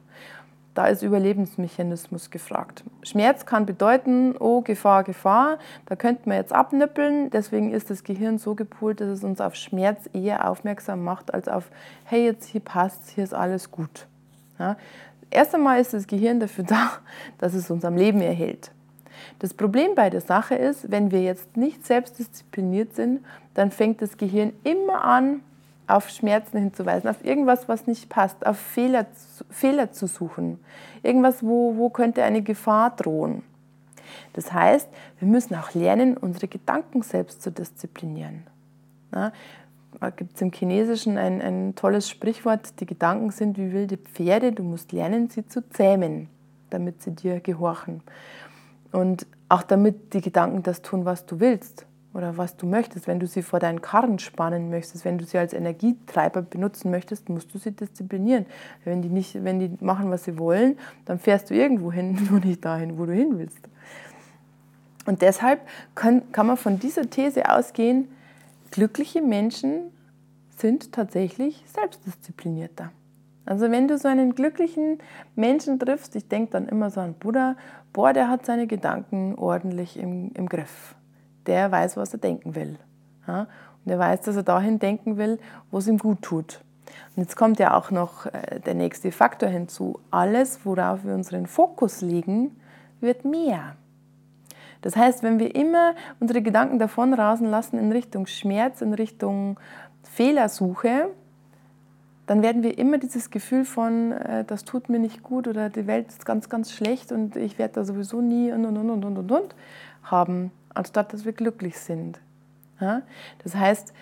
[0.78, 2.84] Da ist Überlebensmechanismus gefragt.
[3.02, 7.32] Schmerz kann bedeuten, oh, Gefahr, Gefahr, da könnten wir jetzt abnippeln.
[7.32, 11.48] Deswegen ist das Gehirn so gepolt, dass es uns auf Schmerz eher aufmerksam macht, als
[11.48, 11.72] auf,
[12.06, 14.06] hey, jetzt hier passt, hier ist alles gut.
[14.60, 14.78] Ja?
[15.30, 16.92] Erst einmal ist das Gehirn dafür da,
[17.38, 18.72] dass es uns am Leben erhält.
[19.40, 24.18] Das Problem bei der Sache ist, wenn wir jetzt nicht selbstdiszipliniert sind, dann fängt das
[24.18, 25.42] Gehirn immer an,
[25.88, 29.06] auf Schmerzen hinzuweisen, auf irgendwas, was nicht passt, auf Fehler,
[29.50, 30.60] Fehler zu suchen,
[31.02, 33.44] irgendwas, wo, wo könnte eine Gefahr drohen.
[34.34, 38.44] Das heißt, wir müssen auch lernen, unsere Gedanken selbst zu disziplinieren.
[39.12, 39.32] da
[40.16, 44.64] gibt es im Chinesischen ein, ein tolles Sprichwort, die Gedanken sind wie wilde Pferde, du
[44.64, 46.30] musst lernen, sie zu zähmen,
[46.70, 48.02] damit sie dir gehorchen.
[48.92, 53.08] Und auch damit die Gedanken das tun, was du willst oder was du möchtest.
[53.08, 57.30] Wenn du sie vor deinen Karren spannen möchtest, wenn du sie als Energietreiber benutzen möchtest,
[57.30, 58.46] musst du sie disziplinieren.
[58.84, 62.40] Wenn die, nicht, wenn die machen, was sie wollen, dann fährst du irgendwo hin, nur
[62.40, 63.68] nicht dahin, wo du hin willst.
[65.06, 65.62] Und deshalb
[65.96, 68.10] kann, kann man von dieser These ausgehen,
[68.72, 69.92] glückliche Menschen
[70.50, 72.92] sind tatsächlich selbstdisziplinierter.
[73.46, 75.00] Also wenn du so einen glücklichen
[75.36, 77.56] Menschen triffst, ich denke dann immer so an Buddha,
[77.94, 80.98] boah, der hat seine Gedanken ordentlich im, im Griff
[81.48, 82.78] der weiß, was er denken will.
[83.28, 83.48] Ja?
[83.84, 85.40] Und er weiß, dass er dahin denken will,
[85.72, 86.62] wo es ihm gut tut.
[87.16, 90.00] Und jetzt kommt ja auch noch äh, der nächste Faktor hinzu.
[90.12, 92.60] Alles, worauf wir unseren Fokus legen,
[93.00, 93.76] wird mehr.
[94.82, 99.60] Das heißt, wenn wir immer unsere Gedanken davon rasen lassen in Richtung Schmerz, in Richtung
[100.04, 101.10] Fehlersuche,
[102.28, 105.88] dann werden wir immer dieses Gefühl von, äh, das tut mir nicht gut oder die
[105.88, 109.18] Welt ist ganz, ganz schlecht und ich werde da sowieso nie und und und und
[109.18, 109.56] und und
[110.04, 112.20] haben anstatt dass wir glücklich sind.
[112.80, 113.02] Ja?
[113.44, 113.94] Das heißt,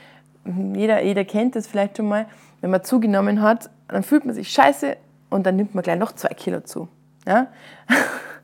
[0.74, 2.28] jeder, jeder kennt das vielleicht schon mal,
[2.62, 4.98] wenn man zugenommen hat, dann fühlt man sich scheiße
[5.30, 6.88] und dann nimmt man gleich noch zwei Kilo zu.
[7.28, 7.48] Ja?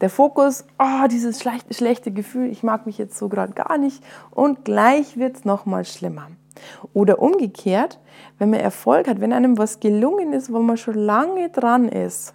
[0.00, 4.02] Der Fokus, oh, dieses schlechte, schlechte Gefühl, ich mag mich jetzt so gerade gar nicht
[4.30, 6.28] und gleich wird es nochmal schlimmer.
[6.92, 7.98] Oder umgekehrt,
[8.38, 12.34] wenn man Erfolg hat, wenn einem was gelungen ist, wo man schon lange dran ist,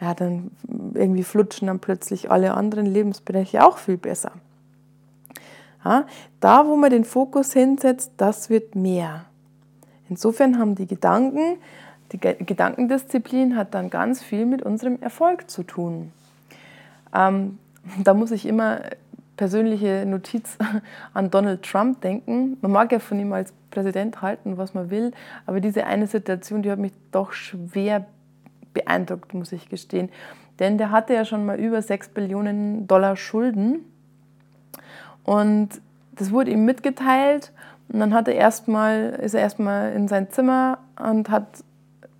[0.00, 0.50] ja, dann
[0.94, 4.32] irgendwie flutschen dann plötzlich alle anderen Lebensbereiche auch viel besser.
[5.84, 6.06] Ja,
[6.40, 9.26] da, wo man den Fokus hinsetzt, das wird mehr.
[10.08, 11.58] Insofern haben die Gedanken,
[12.12, 16.12] die Gedankendisziplin hat dann ganz viel mit unserem Erfolg zu tun.
[17.14, 17.58] Ähm,
[18.04, 18.80] da muss ich immer
[19.36, 20.58] persönliche Notiz
[21.14, 22.58] an Donald Trump denken.
[22.60, 25.12] Man mag ja von ihm als Präsident halten, was man will,
[25.46, 28.06] aber diese eine Situation, die hat mich doch schwer
[28.74, 30.10] beeindruckt, muss ich gestehen.
[30.58, 33.84] Denn der hatte ja schon mal über 6 Billionen Dollar Schulden
[35.24, 35.80] und
[36.12, 37.52] das wurde ihm mitgeteilt
[37.92, 41.64] und dann hat er erstmal, ist er erstmal in sein Zimmer und hat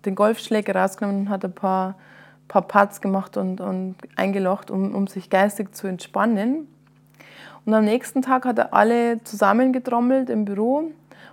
[0.05, 1.97] den Golfschläger rausgenommen und hat ein paar,
[2.51, 6.67] paar Putts gemacht und, und eingelocht, um, um sich geistig zu entspannen.
[7.65, 10.91] Und am nächsten Tag hat er alle zusammengetrommelt im Büro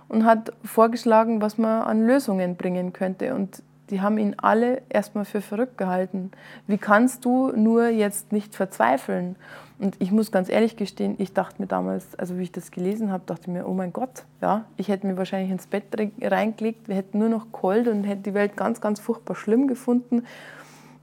[0.08, 3.34] und hat vorgeschlagen, was man an Lösungen bringen könnte.
[3.34, 6.30] Und die haben ihn alle erstmal für verrückt gehalten.
[6.68, 9.34] Wie kannst du nur jetzt nicht verzweifeln?
[9.80, 13.10] Und ich muss ganz ehrlich gestehen, ich dachte mir damals, also wie ich das gelesen
[13.10, 15.84] habe, dachte ich mir, oh mein Gott, ja, ich hätte mir wahrscheinlich ins Bett
[16.20, 20.24] reingelegt, wir hätten nur noch kalt und hätte die Welt ganz, ganz furchtbar schlimm gefunden.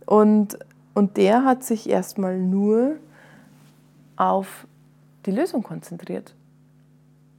[0.06, 0.60] Und,
[0.94, 2.98] und der hat sich erstmal nur
[4.18, 4.68] auf
[5.26, 6.36] die Lösung konzentriert.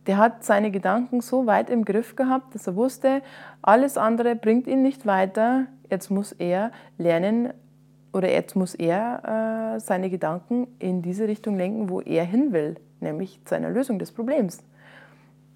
[0.06, 3.22] Der hat seine Gedanken so weit im Griff gehabt, dass er wusste,
[3.62, 5.66] alles andere bringt ihn nicht weiter.
[5.90, 7.52] Jetzt muss er lernen,
[8.12, 12.76] oder jetzt muss er äh, seine Gedanken in diese Richtung lenken, wo er hin will,
[13.00, 14.62] nämlich zu einer Lösung des Problems.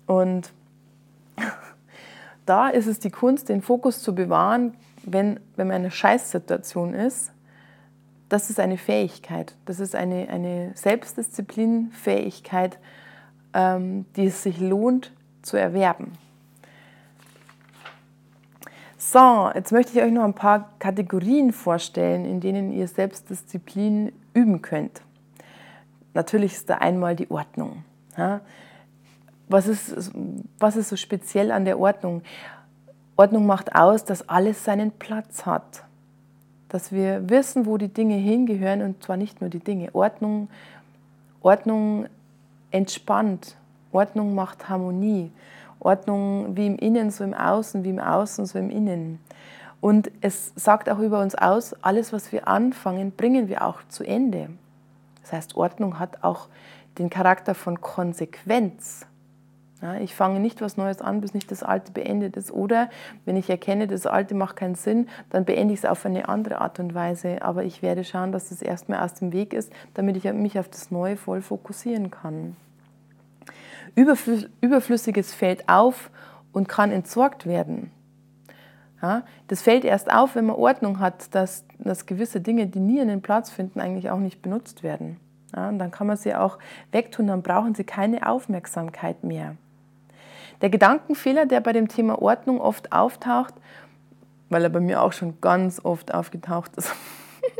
[0.07, 0.53] Und
[2.47, 6.95] da ist es die Kunst, den Fokus zu bewahren, wenn, wenn man in einer Scheißsituation
[6.95, 7.33] ist.
[8.29, 12.79] Das ist eine Fähigkeit, das ist eine, eine Selbstdisziplin-Fähigkeit,
[13.55, 16.13] ähm, die es sich lohnt zu erwerben.
[18.97, 24.63] So, jetzt möchte ich euch noch ein paar Kategorien vorstellen, in denen ihr Selbstdisziplin üben
[24.63, 25.03] könnt.
[26.15, 27.85] Natürlich ist da einmal die Ordnung.
[29.49, 30.13] Was ist,
[30.59, 32.23] was ist so speziell an der Ordnung?
[33.21, 35.85] Ordnung macht aus, dass alles seinen Platz hat.
[36.71, 39.95] Dass wir wissen, wo die Dinge hingehören und zwar nicht nur die Dinge.
[39.95, 40.49] Ordnung,
[41.43, 42.07] Ordnung
[42.71, 43.57] entspannt.
[43.93, 45.31] Ordnung macht Harmonie.
[45.81, 49.19] Ordnung wie im Innen, so im Außen, wie im Außen, so im Innen.
[49.83, 54.03] Und es sagt auch über uns aus, alles, was wir anfangen, bringen wir auch zu
[54.03, 54.49] Ende.
[55.21, 56.49] Das heißt, Ordnung hat auch
[56.97, 59.05] den Charakter von Konsequenz.
[59.83, 62.53] Ja, ich fange nicht was Neues an, bis nicht das Alte beendet ist.
[62.53, 62.91] Oder
[63.25, 66.61] wenn ich erkenne, das Alte macht keinen Sinn, dann beende ich es auf eine andere
[66.61, 67.41] Art und Weise.
[67.41, 70.69] Aber ich werde schauen, dass das erstmal aus dem Weg ist, damit ich mich auf
[70.69, 72.57] das Neue voll fokussieren kann.
[73.95, 76.11] Überflüssiges fällt auf
[76.53, 77.91] und kann entsorgt werden.
[79.03, 83.01] Ja, das fällt erst auf, wenn man Ordnung hat, dass, dass gewisse Dinge, die nie
[83.01, 85.19] einen Platz finden, eigentlich auch nicht benutzt werden.
[85.57, 86.59] Ja, und dann kann man sie auch
[86.93, 89.57] wegtun, dann brauchen sie keine Aufmerksamkeit mehr.
[90.63, 93.55] Der Gedankenfehler, der bei dem Thema Ordnung oft auftaucht,
[94.49, 96.93] weil er bei mir auch schon ganz oft aufgetaucht ist,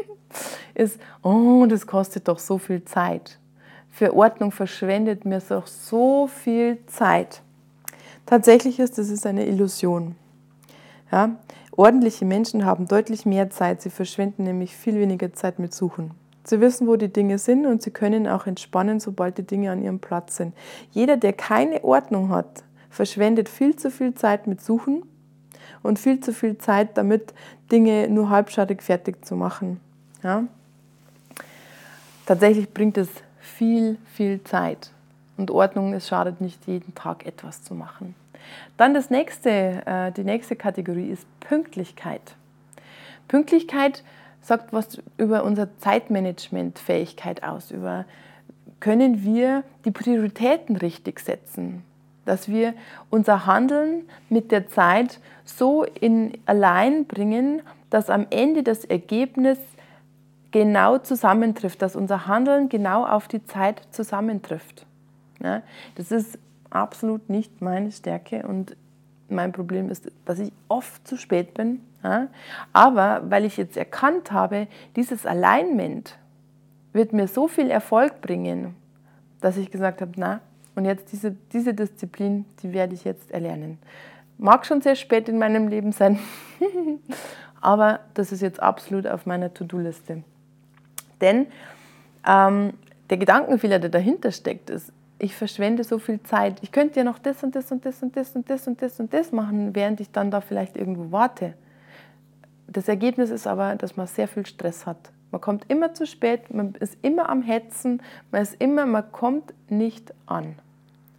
[0.75, 3.41] ist, oh, das kostet doch so viel Zeit
[3.91, 7.43] für Ordnung verschwendet mir doch so viel Zeit.
[8.25, 10.15] Tatsächlich ist es eine Illusion.
[11.11, 11.37] Ja?
[11.77, 16.13] Ordentliche Menschen haben deutlich mehr Zeit, sie verschwenden nämlich viel weniger Zeit mit Suchen.
[16.45, 19.83] Sie wissen, wo die Dinge sind und sie können auch entspannen, sobald die Dinge an
[19.83, 20.55] ihrem Platz sind.
[20.91, 25.03] Jeder, der keine Ordnung hat, verschwendet viel zu viel Zeit mit Suchen
[25.83, 27.33] und viel zu viel Zeit damit,
[27.73, 29.81] Dinge nur halbschadig fertig zu machen.
[30.23, 30.45] Ja?
[32.27, 34.91] Tatsächlich bringt es viel, viel Zeit.
[35.37, 38.15] Und Ordnung, es schadet nicht, jeden Tag etwas zu machen.
[38.77, 39.51] Dann das nächste,
[39.87, 42.35] äh, die nächste Kategorie ist Pünktlichkeit.
[43.29, 44.03] Pünktlichkeit
[44.43, 48.05] sagt was über unsere Zeitmanagementfähigkeit aus, über
[48.81, 51.85] können wir die Prioritäten richtig setzen,
[52.25, 52.75] dass wir
[53.09, 59.59] unser Handeln mit der Zeit so in allein bringen, dass am Ende das Ergebnis
[60.51, 64.87] genau zusammentrifft, dass unser Handeln genau auf die Zeit zusammentrifft.
[65.43, 65.63] Ja,
[65.95, 66.39] das ist
[66.71, 68.77] absolut nicht meine Stärke und
[69.29, 71.81] mein Problem ist, dass ich oft zu spät bin.
[72.03, 72.29] Ja,
[72.73, 76.17] aber weil ich jetzt erkannt habe, dieses Alignment
[76.93, 78.75] wird mir so viel Erfolg bringen,
[79.41, 80.41] dass ich gesagt habe, na,
[80.81, 83.77] und jetzt diese, diese Disziplin, die werde ich jetzt erlernen.
[84.39, 86.19] Mag schon sehr spät in meinem Leben sein,
[87.61, 90.23] aber das ist jetzt absolut auf meiner To-Do-Liste.
[91.21, 91.49] Denn
[92.27, 92.73] ähm,
[93.11, 96.57] der Gedankenfehler, der dahinter steckt, ist, ich verschwende so viel Zeit.
[96.63, 99.01] Ich könnte ja noch das und das und das und das und das und das
[99.01, 101.53] und das machen, während ich dann da vielleicht irgendwo warte.
[102.69, 105.13] das Ergebnis ist aber, dass man sehr viel Stress hat.
[105.31, 109.53] Man kommt immer zu spät, man ist immer am Hetzen, man ist immer, man kommt
[109.69, 110.57] nicht an.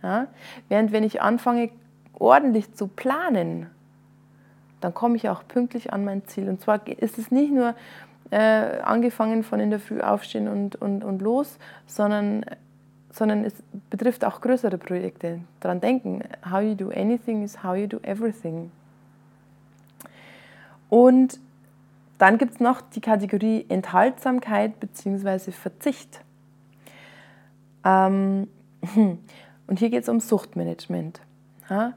[0.03, 0.27] Ja?
[0.69, 1.69] Während wenn ich anfange,
[2.13, 3.67] ordentlich zu planen,
[4.79, 6.49] dann komme ich auch pünktlich an mein Ziel.
[6.49, 7.75] Und zwar ist es nicht nur
[8.31, 12.45] äh, angefangen von in der Früh aufstehen und, und, und los, sondern,
[13.11, 13.53] sondern es
[13.89, 15.39] betrifft auch größere Projekte.
[15.59, 18.71] Daran denken, how you do anything is how you do everything.
[20.89, 21.39] Und
[22.17, 25.51] dann gibt es noch die Kategorie Enthaltsamkeit bzw.
[25.51, 26.21] Verzicht.
[27.83, 28.47] Ähm,
[29.71, 31.21] und hier geht es um Suchtmanagement.
[31.69, 31.93] Ja?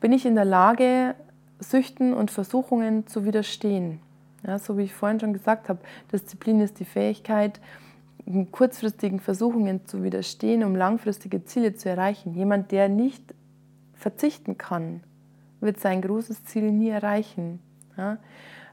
[0.00, 1.14] Bin ich in der Lage,
[1.58, 4.00] Süchten und Versuchungen zu widerstehen?
[4.42, 5.80] Ja, so wie ich vorhin schon gesagt habe,
[6.10, 7.60] Disziplin ist die Fähigkeit,
[8.52, 12.32] kurzfristigen Versuchungen zu widerstehen, um langfristige Ziele zu erreichen.
[12.32, 13.22] Jemand, der nicht
[13.92, 15.02] verzichten kann,
[15.60, 17.60] wird sein großes Ziel nie erreichen.
[17.98, 18.16] Ja?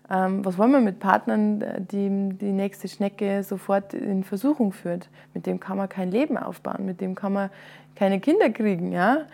[0.10, 5.10] Ähm, was wollen wir mit Partnern, die die nächste Schnecke sofort in Versuchung führt?
[5.34, 7.50] Mit dem kann man kein Leben aufbauen, mit dem kann man
[7.96, 8.92] keine Kinder kriegen.
[8.92, 9.26] Ja?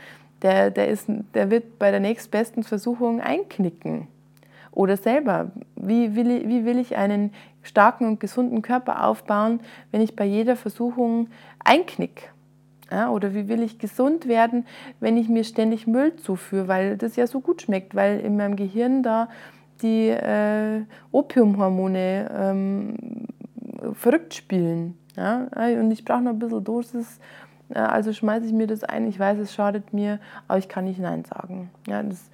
[0.41, 4.07] Der, der, ist, der wird bei der nächstbesten Versuchung einknicken.
[4.71, 7.31] Oder selber, wie will, ich, wie will ich einen
[7.61, 9.59] starken und gesunden Körper aufbauen,
[9.91, 11.27] wenn ich bei jeder Versuchung
[11.63, 12.31] einknick?
[12.91, 14.65] Ja, oder wie will ich gesund werden,
[14.99, 18.55] wenn ich mir ständig Müll zuführe, weil das ja so gut schmeckt, weil in meinem
[18.55, 19.29] Gehirn da
[19.81, 22.95] die äh, Opiumhormone ähm,
[23.93, 24.97] verrückt spielen.
[25.15, 25.47] Ja?
[25.79, 27.19] Und ich brauche noch ein bisschen Dosis,
[27.69, 29.07] äh, also schmeiße ich mir das ein.
[29.07, 31.69] Ich weiß, es schadet mir, aber ich kann nicht Nein sagen.
[31.87, 32.29] Ja, das,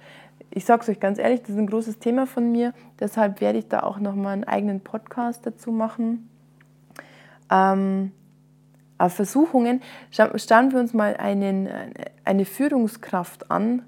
[0.50, 2.72] ich sage es euch ganz ehrlich, das ist ein großes Thema von mir.
[2.98, 6.28] Deshalb werde ich da auch nochmal einen eigenen Podcast dazu machen.
[7.50, 8.12] Ähm,
[8.98, 11.68] aber Versuchungen, schauen wir uns mal einen,
[12.24, 13.82] eine Führungskraft an,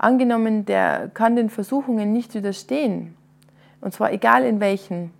[0.00, 3.14] Angenommen, der kann den Versuchungen nicht widerstehen,
[3.82, 5.12] und zwar egal in welchen,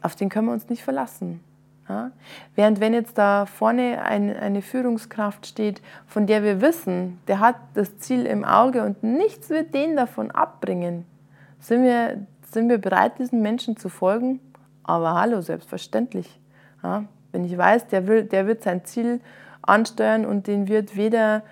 [0.00, 1.40] auf den können wir uns nicht verlassen.
[1.86, 2.10] Ja?
[2.54, 7.56] Während wenn jetzt da vorne ein, eine Führungskraft steht, von der wir wissen, der hat
[7.74, 11.04] das Ziel im Auge und nichts wird den davon abbringen,
[11.58, 12.16] sind wir,
[12.50, 14.40] sind wir bereit, diesen Menschen zu folgen?
[14.84, 16.40] Aber hallo, selbstverständlich.
[16.82, 17.04] Ja?
[17.30, 19.20] Wenn ich weiß, der, will, der wird sein Ziel
[19.60, 21.42] ansteuern und den wird weder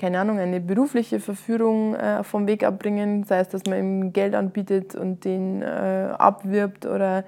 [0.00, 4.34] keine Ahnung, eine berufliche Verführung äh, vom Weg abbringen, sei es, dass man ihm Geld
[4.34, 7.24] anbietet und den äh, abwirbt oder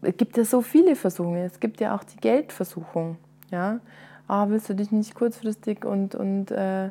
[0.00, 1.44] es gibt ja so viele Versuchungen.
[1.44, 3.18] Es gibt ja auch die Geldversuchung.
[3.50, 3.80] Ja?
[4.26, 6.88] Ah, willst du dich nicht kurzfristig und, und äh,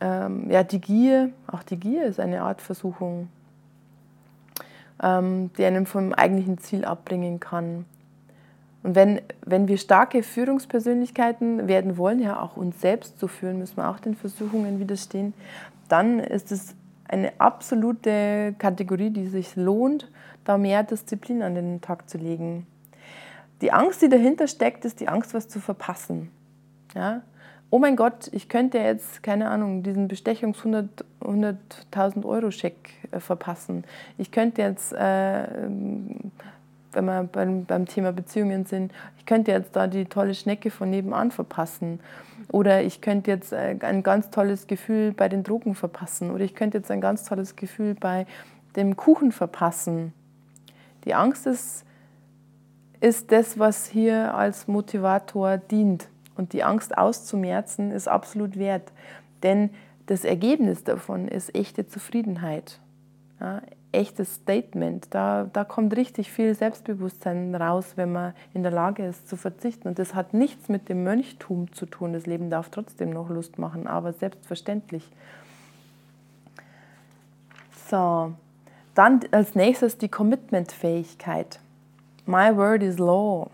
[0.00, 3.28] ähm, ja, die Gier, auch die Gier ist eine Art Versuchung,
[5.00, 7.84] ähm, die einen vom eigentlichen Ziel abbringen kann.
[8.82, 13.76] Und wenn, wenn wir starke Führungspersönlichkeiten werden wollen, ja auch uns selbst zu führen, müssen
[13.76, 15.34] wir auch den Versuchungen widerstehen,
[15.88, 16.74] dann ist es
[17.08, 20.10] eine absolute Kategorie, die sich lohnt,
[20.44, 22.66] da mehr Disziplin an den Tag zu legen.
[23.60, 26.30] Die Angst, die dahinter steckt, ist die Angst, was zu verpassen.
[26.94, 27.22] Ja?
[27.68, 33.84] Oh mein Gott, ich könnte jetzt, keine Ahnung, diesen Bestechungs 100.000 Euro Scheck äh, verpassen.
[34.16, 35.68] Ich könnte jetzt äh,
[36.92, 40.90] wenn wir beim, beim Thema Beziehungen sind, ich könnte jetzt da die tolle Schnecke von
[40.90, 42.00] nebenan verpassen.
[42.48, 46.30] Oder ich könnte jetzt äh, ein ganz tolles Gefühl bei den Drogen verpassen.
[46.30, 48.26] Oder ich könnte jetzt ein ganz tolles Gefühl bei
[48.76, 50.12] dem Kuchen verpassen.
[51.04, 51.84] Die Angst ist,
[53.00, 56.08] ist das, was hier als Motivator dient.
[56.36, 58.92] Und die Angst auszumerzen ist absolut wert.
[59.42, 59.70] Denn
[60.06, 62.80] das Ergebnis davon ist echte Zufriedenheit.
[63.40, 65.08] Ja, echtes Statement.
[65.10, 69.88] Da, da kommt richtig viel Selbstbewusstsein raus, wenn man in der Lage ist zu verzichten.
[69.88, 72.12] Und das hat nichts mit dem Mönchtum zu tun.
[72.12, 75.08] Das Leben darf trotzdem noch Lust machen, aber selbstverständlich.
[77.88, 78.32] So,
[78.94, 81.58] dann als nächstes die Commitment-Fähigkeit.
[82.26, 83.50] My word is law.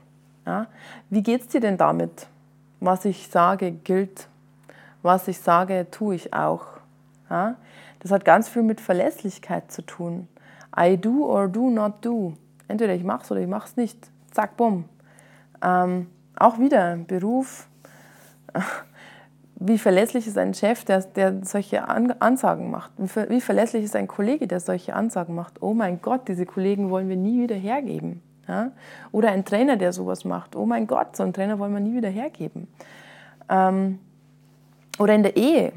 [0.46, 0.66] Ja?
[1.08, 2.26] Wie es dir denn damit?
[2.80, 4.28] Was ich sage, gilt.
[5.02, 6.66] Was ich sage, tue ich auch.
[7.30, 7.56] Ja?
[8.06, 10.28] Das hat ganz viel mit Verlässlichkeit zu tun.
[10.78, 12.34] I do or do not do.
[12.68, 13.98] Entweder ich mache es oder ich mache es nicht.
[14.30, 14.84] Zack, bumm.
[15.60, 17.66] Ähm, auch wieder Beruf.
[19.56, 22.92] Wie verlässlich ist ein Chef, der, der solche An Ansagen macht?
[22.96, 25.60] Wie, wie verlässlich ist ein Kollege, der solche Ansagen macht?
[25.60, 28.22] Oh mein Gott, diese Kollegen wollen wir nie wieder hergeben.
[28.46, 28.70] Ja?
[29.10, 30.54] Oder ein Trainer, der sowas macht.
[30.54, 32.68] Oh mein Gott, so einen Trainer wollen wir nie wieder hergeben.
[33.48, 33.98] Ähm,
[34.96, 35.72] oder in der Ehe.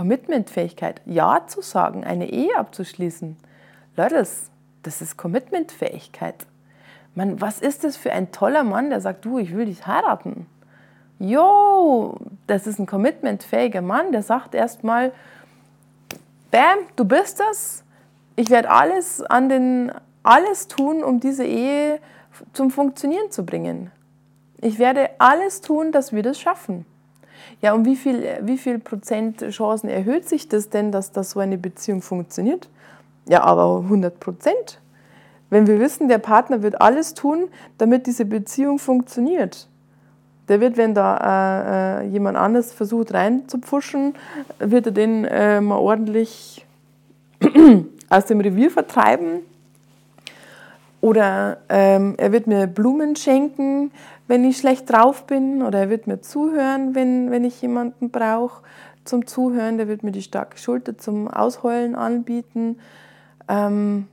[0.00, 3.36] Commitmentfähigkeit, Ja zu sagen, eine Ehe abzuschließen.
[3.98, 4.14] Leute,
[4.82, 6.46] das, ist Commitmentfähigkeit.
[7.14, 10.46] Man, was ist das für ein toller Mann, der sagt, du, ich will dich heiraten.
[11.18, 15.12] Jo, das ist ein commitmentfähiger Mann, der sagt erstmal,
[16.50, 17.84] bam, du bist das,
[18.36, 19.92] Ich werde alles an den
[20.22, 22.00] alles tun, um diese Ehe
[22.54, 23.90] zum Funktionieren zu bringen.
[24.62, 26.86] Ich werde alles tun, dass wir das schaffen.
[27.60, 31.40] Ja, um wie viel, wie viel Prozent Chancen erhöht sich das denn, dass das so
[31.40, 32.68] eine Beziehung funktioniert?
[33.28, 34.80] Ja, aber 100 Prozent.
[35.50, 39.68] Wenn wir wissen, der Partner wird alles tun, damit diese Beziehung funktioniert.
[40.48, 44.14] Der wird, wenn da äh, äh jemand anderes versucht reinzupfuschen,
[44.58, 46.66] wird er den äh, mal ordentlich
[48.08, 49.40] aus dem Revier vertreiben.
[51.00, 53.90] Oder ähm, er wird mir Blumen schenken,
[54.26, 55.62] wenn ich schlecht drauf bin.
[55.62, 58.62] Oder er wird mir zuhören, wenn, wenn ich jemanden brauche
[59.04, 59.78] zum Zuhören.
[59.78, 62.78] Der wird mir die starke Schulter zum Ausheulen anbieten.
[63.48, 64.08] Ähm,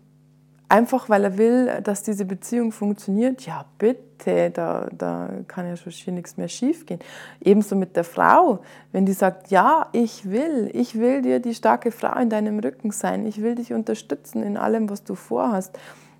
[0.69, 3.45] einfach weil er will, dass diese Beziehung funktioniert.
[3.45, 7.01] Ja, bitte, da, da kann ja schon schier nichts mehr schiefgehen.
[7.41, 8.59] Ebenso mit der Frau,
[8.93, 12.91] wenn die sagt, ja, ich will, ich will dir die starke Frau in deinem Rücken
[12.91, 15.77] sein, ich will dich unterstützen in allem, was du vorhast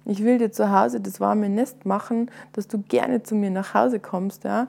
[0.07, 3.73] ich will dir zu Hause das warme Nest machen, dass du gerne zu mir nach
[3.73, 4.67] Hause kommst, ja.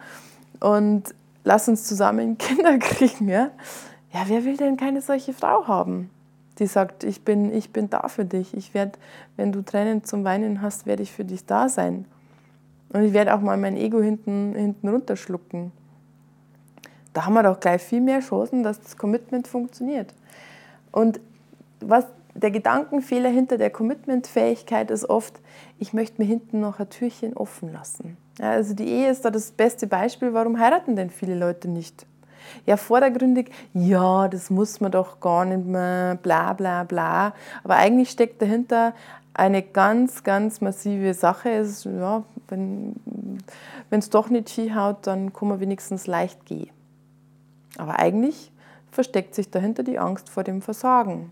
[0.61, 1.14] Und
[1.45, 3.51] lass uns zusammen Kinder kriegen, ja.
[4.12, 6.11] Ja, wer will denn keine solche Frau haben?
[6.59, 8.55] Die sagt, ich bin, ich bin da für dich.
[8.55, 8.93] Ich werde,
[9.36, 12.05] wenn du Tränen zum Weinen hast, werde ich für dich da sein.
[12.91, 15.72] Und ich werde auch mal mein Ego hinten, hinten runterschlucken.
[17.12, 20.14] Da haben wir doch gleich viel mehr Chancen, dass das Commitment funktioniert.
[20.91, 21.20] Und
[21.80, 22.07] was
[22.39, 25.41] der Gedankenfehler hinter der Commitmentfähigkeit ist oft,
[25.78, 28.16] ich möchte mir hinten noch ein Türchen offen lassen.
[28.39, 32.07] Ja, also die Ehe ist da das beste Beispiel, warum heiraten denn viele Leute nicht?
[32.64, 37.34] Ja, vordergründig, ja, das muss man doch gar nicht mehr, bla bla bla.
[37.64, 38.95] Aber eigentlich steckt dahinter
[39.34, 41.51] eine ganz, ganz massive Sache.
[41.51, 42.95] Es, ja, wenn
[43.91, 46.70] es doch nicht hinhaut, dann kann man wenigstens leicht gehen.
[47.76, 48.51] Aber eigentlich
[48.91, 51.30] versteckt sich dahinter die Angst vor dem Versagen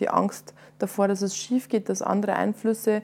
[0.00, 3.02] die Angst davor, dass es schief geht, dass andere Einflüsse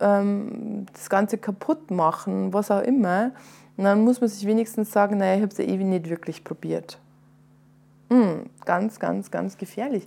[0.00, 3.32] ähm, das Ganze kaputt machen, was auch immer.
[3.76, 6.44] Und dann muss man sich wenigstens sagen, naja, ich habe es ja eh nicht wirklich
[6.44, 6.98] probiert.
[8.10, 10.06] Hm, ganz, ganz, ganz gefährlich.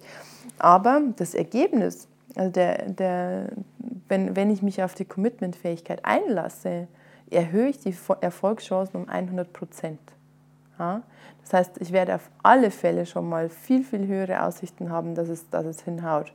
[0.60, 3.50] Aber das Ergebnis, also der, der,
[4.08, 6.88] wenn, wenn ich mich auf die Commitmentfähigkeit einlasse,
[7.32, 10.00] erhöhe ich die Erfolgschancen um 100 Prozent.
[10.78, 15.30] Das heißt, ich werde auf alle Fälle schon mal viel, viel höhere Aussichten haben, dass
[15.30, 16.34] es, dass es hinhaut.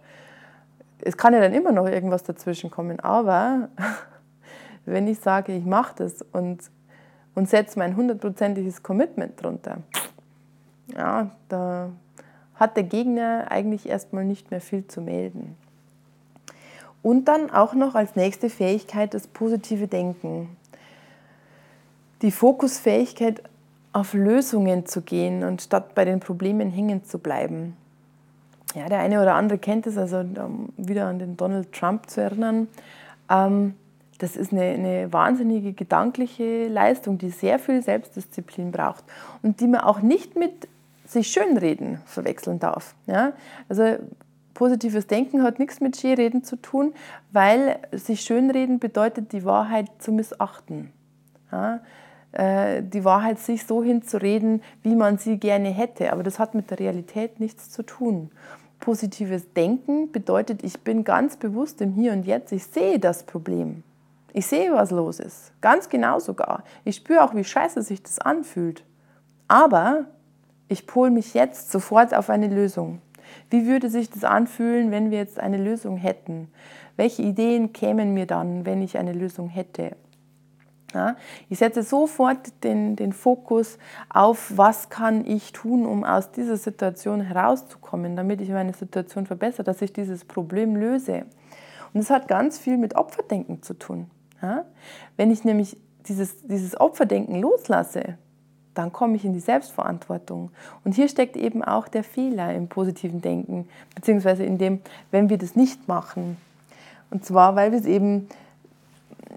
[1.01, 3.68] Es kann ja dann immer noch irgendwas dazwischen kommen, aber
[4.84, 6.70] wenn ich sage, ich mache das und,
[7.34, 9.78] und setze mein hundertprozentiges Commitment drunter,
[10.95, 11.91] ja, da
[12.55, 15.57] hat der Gegner eigentlich erstmal nicht mehr viel zu melden.
[17.03, 20.57] Und dann auch noch als nächste Fähigkeit das positive Denken.
[22.22, 23.43] Die Fokusfähigkeit
[23.93, 27.76] auf Lösungen zu gehen und statt bei den Problemen hängen zu bleiben.
[28.74, 32.20] Ja, der eine oder andere kennt es, also um wieder an den Donald Trump zu
[32.20, 32.68] erinnern.
[33.30, 33.74] Ähm,
[34.18, 39.05] das ist eine, eine, wahnsinnige gedankliche Leistung, die sehr viel Selbstdisziplin braucht
[39.43, 40.68] und die man auch nicht mit
[41.07, 42.95] sich schönreden verwechseln darf.
[43.07, 43.32] Ja?
[43.68, 43.97] Also
[44.55, 46.93] positives Denken hat nichts mit Schönreden zu tun,
[47.32, 50.93] weil sich schönreden bedeutet, die Wahrheit zu missachten.
[51.53, 51.80] Ja?
[52.33, 56.12] Äh, die Wahrheit sich so hinzureden, wie man sie gerne hätte.
[56.12, 58.31] Aber das hat mit der Realität nichts zu tun.
[58.81, 62.53] Positives Denken bedeutet, ich bin ganz bewusst im Hier und Jetzt.
[62.53, 63.83] Ich sehe das Problem.
[64.33, 65.53] Ich sehe, was los ist.
[65.61, 66.62] Ganz genau sogar.
[66.85, 68.85] Ich spüre auch, wie scheiße sich das anfühlt.
[69.49, 70.05] Aber
[70.68, 73.01] ich pole mich jetzt sofort auf eine Lösung.
[73.51, 76.49] Wie würde sich das anfühlen, wenn wir jetzt eine Lösung hätten?
[76.97, 79.97] Welche Ideen kämen mir dann, wenn ich eine Lösung hätte?
[80.95, 81.16] Ja,
[81.51, 83.78] ich setze sofort den, den Fokus
[84.09, 89.64] auf, was kann ich tun, um aus dieser Situation herauszukommen, damit ich meine Situation verbessere,
[89.64, 91.26] dass ich dieses Problem löse.
[91.93, 94.11] Und das hat ganz viel mit Opferdenken zu tun.
[94.41, 94.64] Ja?
[95.18, 95.76] Wenn ich nämlich
[96.09, 98.16] dieses, dieses Opferdenken loslasse,
[98.72, 100.53] dann komme ich in die Selbstverantwortung.
[100.84, 104.80] Und hier steckt eben auch der Fehler im positiven Denken, beziehungsweise in dem,
[105.11, 106.36] wenn wir das nicht machen.
[107.11, 108.28] Und zwar, weil wir es eben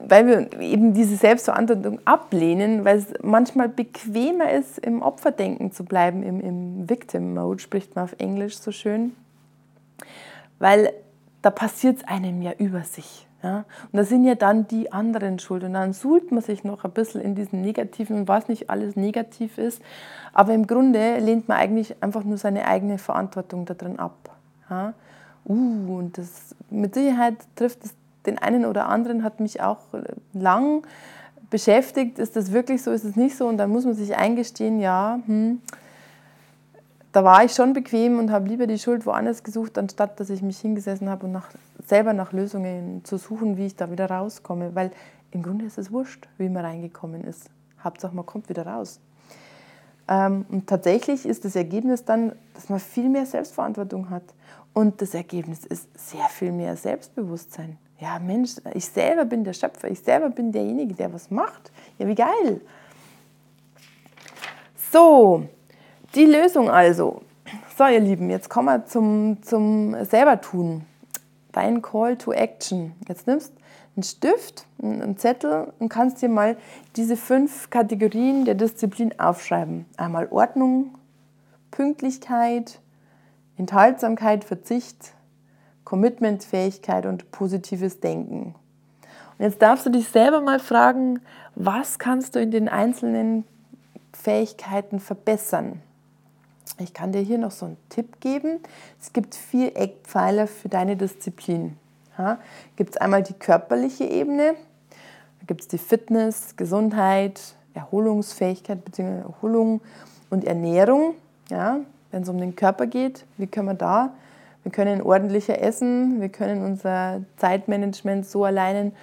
[0.07, 6.23] weil wir eben diese Selbstverantwortung ablehnen, weil es manchmal bequemer ist, im Opferdenken zu bleiben,
[6.23, 9.13] im, im Victim-Mode, spricht man auf Englisch so schön.
[10.59, 10.93] Weil
[11.41, 13.27] da passiert es einem ja über sich.
[13.43, 13.65] Ja?
[13.91, 15.63] Und da sind ja dann die anderen schuld.
[15.63, 19.57] Und dann suhlt man sich noch ein bisschen in diesen Negativen, was nicht alles negativ
[19.57, 19.81] ist.
[20.33, 24.37] Aber im Grunde lehnt man eigentlich einfach nur seine eigene Verantwortung darin ab.
[24.69, 24.93] Ja?
[25.43, 27.95] Uh, und das mit Sicherheit trifft es
[28.25, 29.79] den einen oder anderen hat mich auch
[30.33, 30.83] lang
[31.49, 32.19] beschäftigt.
[32.19, 33.47] Ist das wirklich so, ist es nicht so?
[33.47, 35.61] Und dann muss man sich eingestehen, ja, hm,
[37.11, 40.41] da war ich schon bequem und habe lieber die Schuld woanders gesucht, anstatt dass ich
[40.41, 41.49] mich hingesessen habe und nach,
[41.85, 44.73] selber nach Lösungen zu suchen, wie ich da wieder rauskomme.
[44.75, 44.91] Weil
[45.31, 47.49] im Grunde ist es wurscht, wie man reingekommen ist.
[47.83, 48.99] Hauptsache, man kommt wieder raus.
[50.07, 54.23] Ähm, und tatsächlich ist das Ergebnis dann, dass man viel mehr Selbstverantwortung hat.
[54.73, 57.77] Und das Ergebnis ist sehr viel mehr Selbstbewusstsein.
[58.01, 61.71] Ja, Mensch, ich selber bin der Schöpfer, ich selber bin derjenige, der was macht.
[61.99, 62.59] Ja, wie geil.
[64.91, 65.43] So,
[66.15, 67.21] die Lösung also.
[67.77, 70.83] So, ihr Lieben, jetzt kommen wir zum, zum selber tun.
[71.51, 72.93] Dein Call to Action.
[73.07, 73.53] Jetzt nimmst
[73.95, 76.57] einen Stift, einen Zettel und kannst dir mal
[76.95, 79.85] diese fünf Kategorien der Disziplin aufschreiben.
[79.97, 80.97] Einmal Ordnung,
[81.69, 82.79] Pünktlichkeit,
[83.57, 85.13] Enthaltsamkeit, Verzicht,
[85.83, 88.55] Commitmentfähigkeit und positives Denken.
[89.37, 91.19] Und jetzt darfst du dich selber mal fragen,
[91.55, 93.43] was kannst du in den einzelnen
[94.13, 95.81] Fähigkeiten verbessern?
[96.77, 98.59] Ich kann dir hier noch so einen Tipp geben.
[98.99, 101.77] Es gibt vier Eckpfeiler für deine Disziplin.
[102.17, 102.39] Ja,
[102.75, 104.53] gibt es einmal die körperliche Ebene,
[105.39, 109.21] da gibt es die Fitness, Gesundheit, Erholungsfähigkeit bzw.
[109.21, 109.81] Erholung
[110.29, 111.15] und Ernährung.
[111.49, 111.79] Ja,
[112.11, 114.13] Wenn es um den Körper geht, wie können wir da?
[114.63, 118.93] Wir können ordentlicher essen, wir können unser Zeitmanagement so alleinen,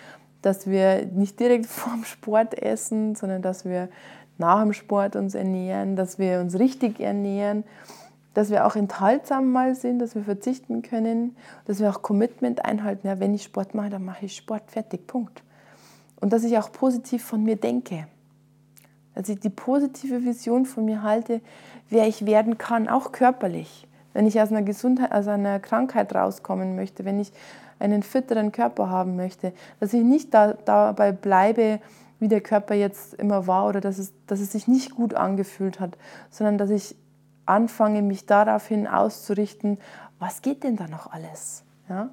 [0.43, 3.89] dass wir nicht direkt vorm Sport essen, sondern dass wir
[4.39, 7.65] nach dem Sport uns ernähren, dass wir uns richtig ernähren
[8.39, 13.09] dass wir auch enthaltsam mal sind, dass wir verzichten können, dass wir auch Commitment einhalten.
[13.09, 15.43] Ja, wenn ich Sport mache, dann mache ich Sport fertig, Punkt.
[16.21, 18.07] Und dass ich auch positiv von mir denke.
[19.17, 21.41] Dass ich die positive Vision von mir halte,
[21.91, 23.89] wer ich werden kann, auch körperlich.
[24.15, 27.33] Wenn ich aus einer, Gesundheit, aus einer Krankheit rauskommen möchte, wenn ich
[27.79, 31.81] einen fitteren Körper haben möchte, dass ich nicht da, dabei bleibe,
[32.19, 35.79] wie der Körper jetzt immer war oder dass es, dass es sich nicht gut angefühlt
[35.79, 35.97] hat,
[36.31, 36.97] sondern dass ich
[37.47, 39.79] anfange, mich daraufhin auszurichten,
[40.19, 41.63] was geht denn da noch alles?
[41.89, 42.11] Ja?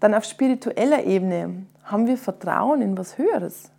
[0.00, 3.70] Dann auf spiritueller Ebene haben wir Vertrauen in was Höheres.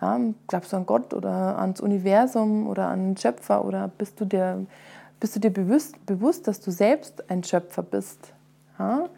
[0.00, 4.24] Ja, glaubst du an Gott oder ans Universum oder an den Schöpfer oder bist du
[4.24, 4.66] dir,
[5.20, 8.32] bist du dir bewusst, bewusst, dass du selbst ein Schöpfer bist?
[8.78, 9.08] Ja?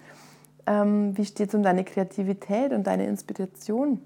[0.66, 4.00] Ähm, wie steht es um deine Kreativität und deine Inspiration?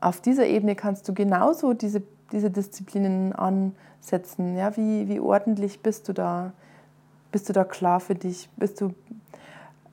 [0.00, 2.02] Auf dieser Ebene kannst du genauso diese
[2.32, 4.56] diese Disziplinen ansetzen?
[4.56, 6.52] Ja, wie, wie ordentlich bist du da?
[7.32, 8.48] Bist du da klar für dich?
[8.56, 8.94] Bist du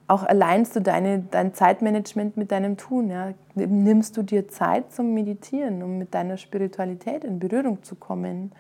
[0.08, 3.10] auch alleinst du deine, dein Zeitmanagement mit deinem Tun?
[3.10, 3.34] Ja?
[3.56, 8.52] Nimmst du dir Zeit zum Meditieren, um mit deiner Spiritualität in Berührung zu kommen?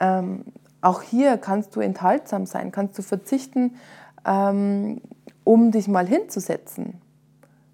[0.00, 0.44] Ähm,
[0.80, 3.76] auch hier kannst du enthaltsam sein, kannst du verzichten,
[4.24, 5.00] ähm,
[5.44, 7.00] um dich mal hinzusetzen.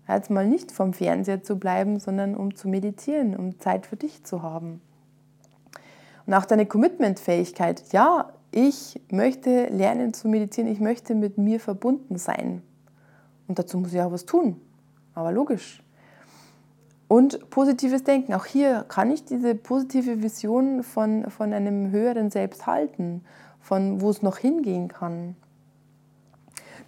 [0.09, 4.24] Jetzt mal nicht vom Fernseher zu bleiben, sondern um zu meditieren, um Zeit für dich
[4.24, 4.80] zu haben.
[6.26, 7.92] Und auch deine Commitmentfähigkeit.
[7.92, 12.62] Ja, ich möchte lernen zu meditieren, ich möchte mit mir verbunden sein.
[13.48, 14.61] Und dazu muss ich auch was tun.
[15.14, 15.84] Aber logisch.
[17.14, 18.34] Und positives Denken.
[18.34, 23.24] Auch hier kann ich diese positive Vision von, von einem höheren Selbst halten,
[23.60, 25.36] von wo es noch hingehen kann.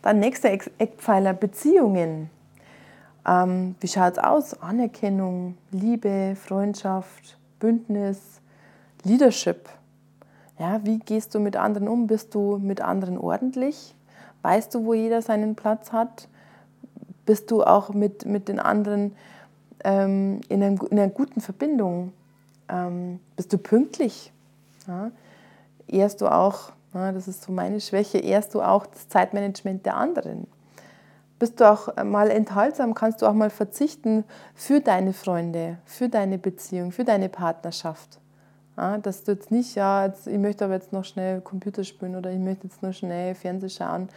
[0.03, 2.29] Dann nächster Eckpfeiler, Beziehungen.
[3.25, 4.61] Ähm, wie schaut es aus?
[4.61, 8.41] Anerkennung, Liebe, Freundschaft, Bündnis,
[9.05, 9.69] Leadership.
[10.59, 12.09] Ja, wie gehst du mit anderen um?
[12.09, 13.95] Bist du mit anderen ordentlich?
[14.43, 16.27] Weißt du, wo jeder seinen Platz hat?
[17.27, 19.13] Bist du auch mit, mit den anderen
[19.87, 22.13] ähm, in, einem, in, einer guten Verbindung?
[22.69, 24.33] Ähm, bist du pünktlich?
[24.87, 25.11] Ja?
[25.87, 29.97] Ehrst du auch, ja, das ist so meine Schwäche, ehrst du auch das Zeitmanagement der
[29.97, 30.47] anderen?
[31.39, 34.25] bist du auch mal enthaltsam, kannst du auch mal verzichten
[34.55, 38.19] für deine Freunde, für deine Beziehung, für deine Partnerschaft.
[38.77, 42.15] Ja, dass du jetzt nicht, ja, jetzt, ich möchte aber jetzt noch schnell Computer spielen
[42.15, 44.09] oder ich möchte jetzt nur schnell Fernsehen schauen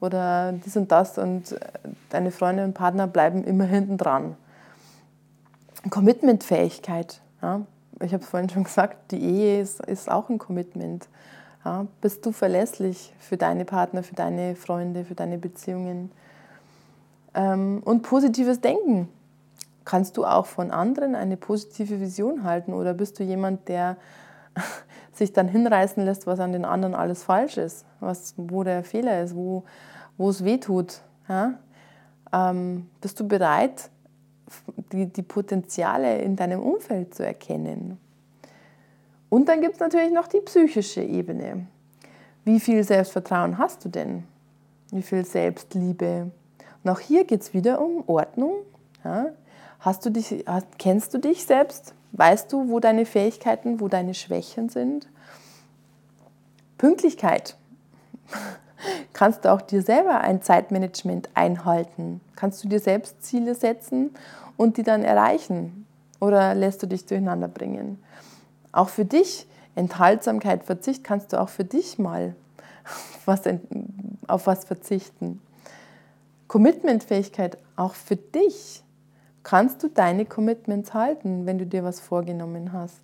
[0.00, 1.58] oder dies und das und äh,
[2.08, 4.36] deine Freunde und Partner bleiben immer hinten dran.
[5.90, 7.20] Commitmentfähigkeit.
[7.42, 7.62] Ja,
[8.00, 11.08] ich habe es vorhin schon gesagt, die Ehe ist, ist auch ein Commitment.
[11.64, 16.10] Ja, bist du verlässlich für deine Partner, für deine Freunde, für deine Beziehungen?
[17.34, 19.08] Ähm, und positives Denken.
[19.84, 23.96] Kannst du auch von anderen eine positive Vision halten oder bist du jemand, der
[25.12, 29.22] sich dann hinreißen lässt, was an den anderen alles falsch ist, was, wo der Fehler
[29.22, 29.64] ist, wo,
[30.16, 31.00] wo es weh tut?
[31.28, 31.54] Ja?
[32.32, 33.90] Ähm, bist du bereit,
[34.92, 37.98] die, die Potenziale in deinem Umfeld zu erkennen?
[39.28, 41.66] Und dann gibt es natürlich noch die psychische Ebene.
[42.44, 44.24] Wie viel Selbstvertrauen hast du denn?
[44.90, 46.30] Wie viel Selbstliebe?
[46.82, 48.54] Und auch hier geht es wieder um Ordnung.
[49.04, 49.26] Ja?
[49.80, 50.44] Hast du dich,
[50.78, 51.94] kennst du dich selbst?
[52.12, 55.08] Weißt du, wo deine Fähigkeiten, wo deine Schwächen sind?
[56.78, 57.56] Pünktlichkeit.
[59.12, 62.20] Kannst du auch dir selber ein Zeitmanagement einhalten?
[62.36, 64.10] Kannst du dir selbst Ziele setzen
[64.56, 65.86] und die dann erreichen?
[66.20, 68.02] Oder lässt du dich durcheinander bringen?
[68.72, 72.34] Auch für dich, Enthaltsamkeit, Verzicht, kannst du auch für dich mal
[73.24, 73.42] was,
[74.26, 75.40] auf was verzichten.
[76.48, 78.82] Commitmentfähigkeit, auch für dich
[79.42, 83.00] kannst du deine Commitments halten, wenn du dir was vorgenommen hast.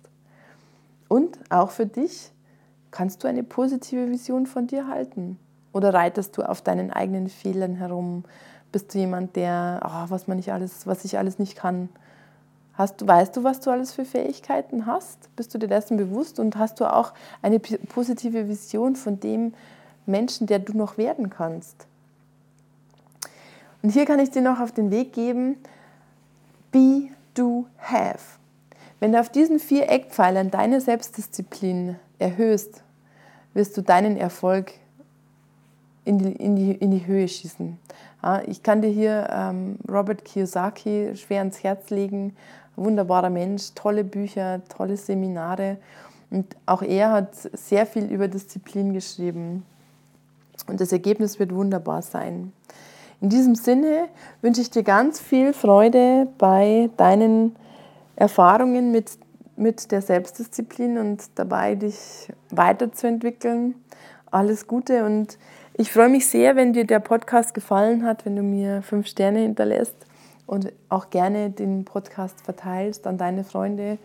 [1.07, 2.31] Und auch für dich
[2.91, 5.39] kannst du eine positive Vision von dir halten.
[5.75, 8.23] Oder reitest du auf deinen eigenen Fehlern herum?
[8.71, 11.89] Bist du jemand, der, oh, was man nicht alles, was ich alles nicht kann?
[12.75, 15.29] Hast, weißt du, was du alles für Fähigkeiten hast?
[15.35, 17.11] Bist du dir dessen bewusst und hast du auch
[17.41, 19.53] eine positive Vision von dem
[20.05, 21.87] Menschen, der du noch werden kannst?
[23.83, 25.57] Und hier kann ich dir noch auf den Weg geben,
[26.71, 28.39] be, do, have.
[29.01, 32.81] Wenn du auf diesen vier Eckpfeilern deine Selbstdisziplin erhöhst,
[33.53, 34.71] wirst du deinen Erfolg
[36.05, 37.77] in die, in die, in die Höhe schießen.
[38.23, 42.35] Ja, ich kann dir hier ähm, Robert Kiyosaki schwer ans Herz legen.
[42.75, 45.77] Wunderbarer Mensch, tolle Bücher, tolle Seminare.
[46.29, 49.65] Und auch er hat sehr viel über Disziplin geschrieben.
[50.67, 52.51] Und das Ergebnis wird wunderbar sein.
[53.21, 54.07] In diesem Sinne
[54.41, 57.55] wünsche ich dir ganz viel Freude bei deinen
[58.15, 59.17] Erfahrungen mit,
[59.55, 63.75] mit der Selbstdisziplin und dabei, dich weiterzuentwickeln.
[64.31, 65.37] Alles Gute und
[65.77, 69.39] ich freue mich sehr, wenn dir der Podcast gefallen hat, wenn du mir fünf Sterne
[69.39, 69.95] hinterlässt
[70.47, 73.97] und auch gerne den Podcast verteilst an deine Freunde.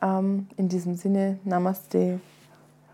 [0.00, 2.20] Ähm, in diesem Sinne, Namaste.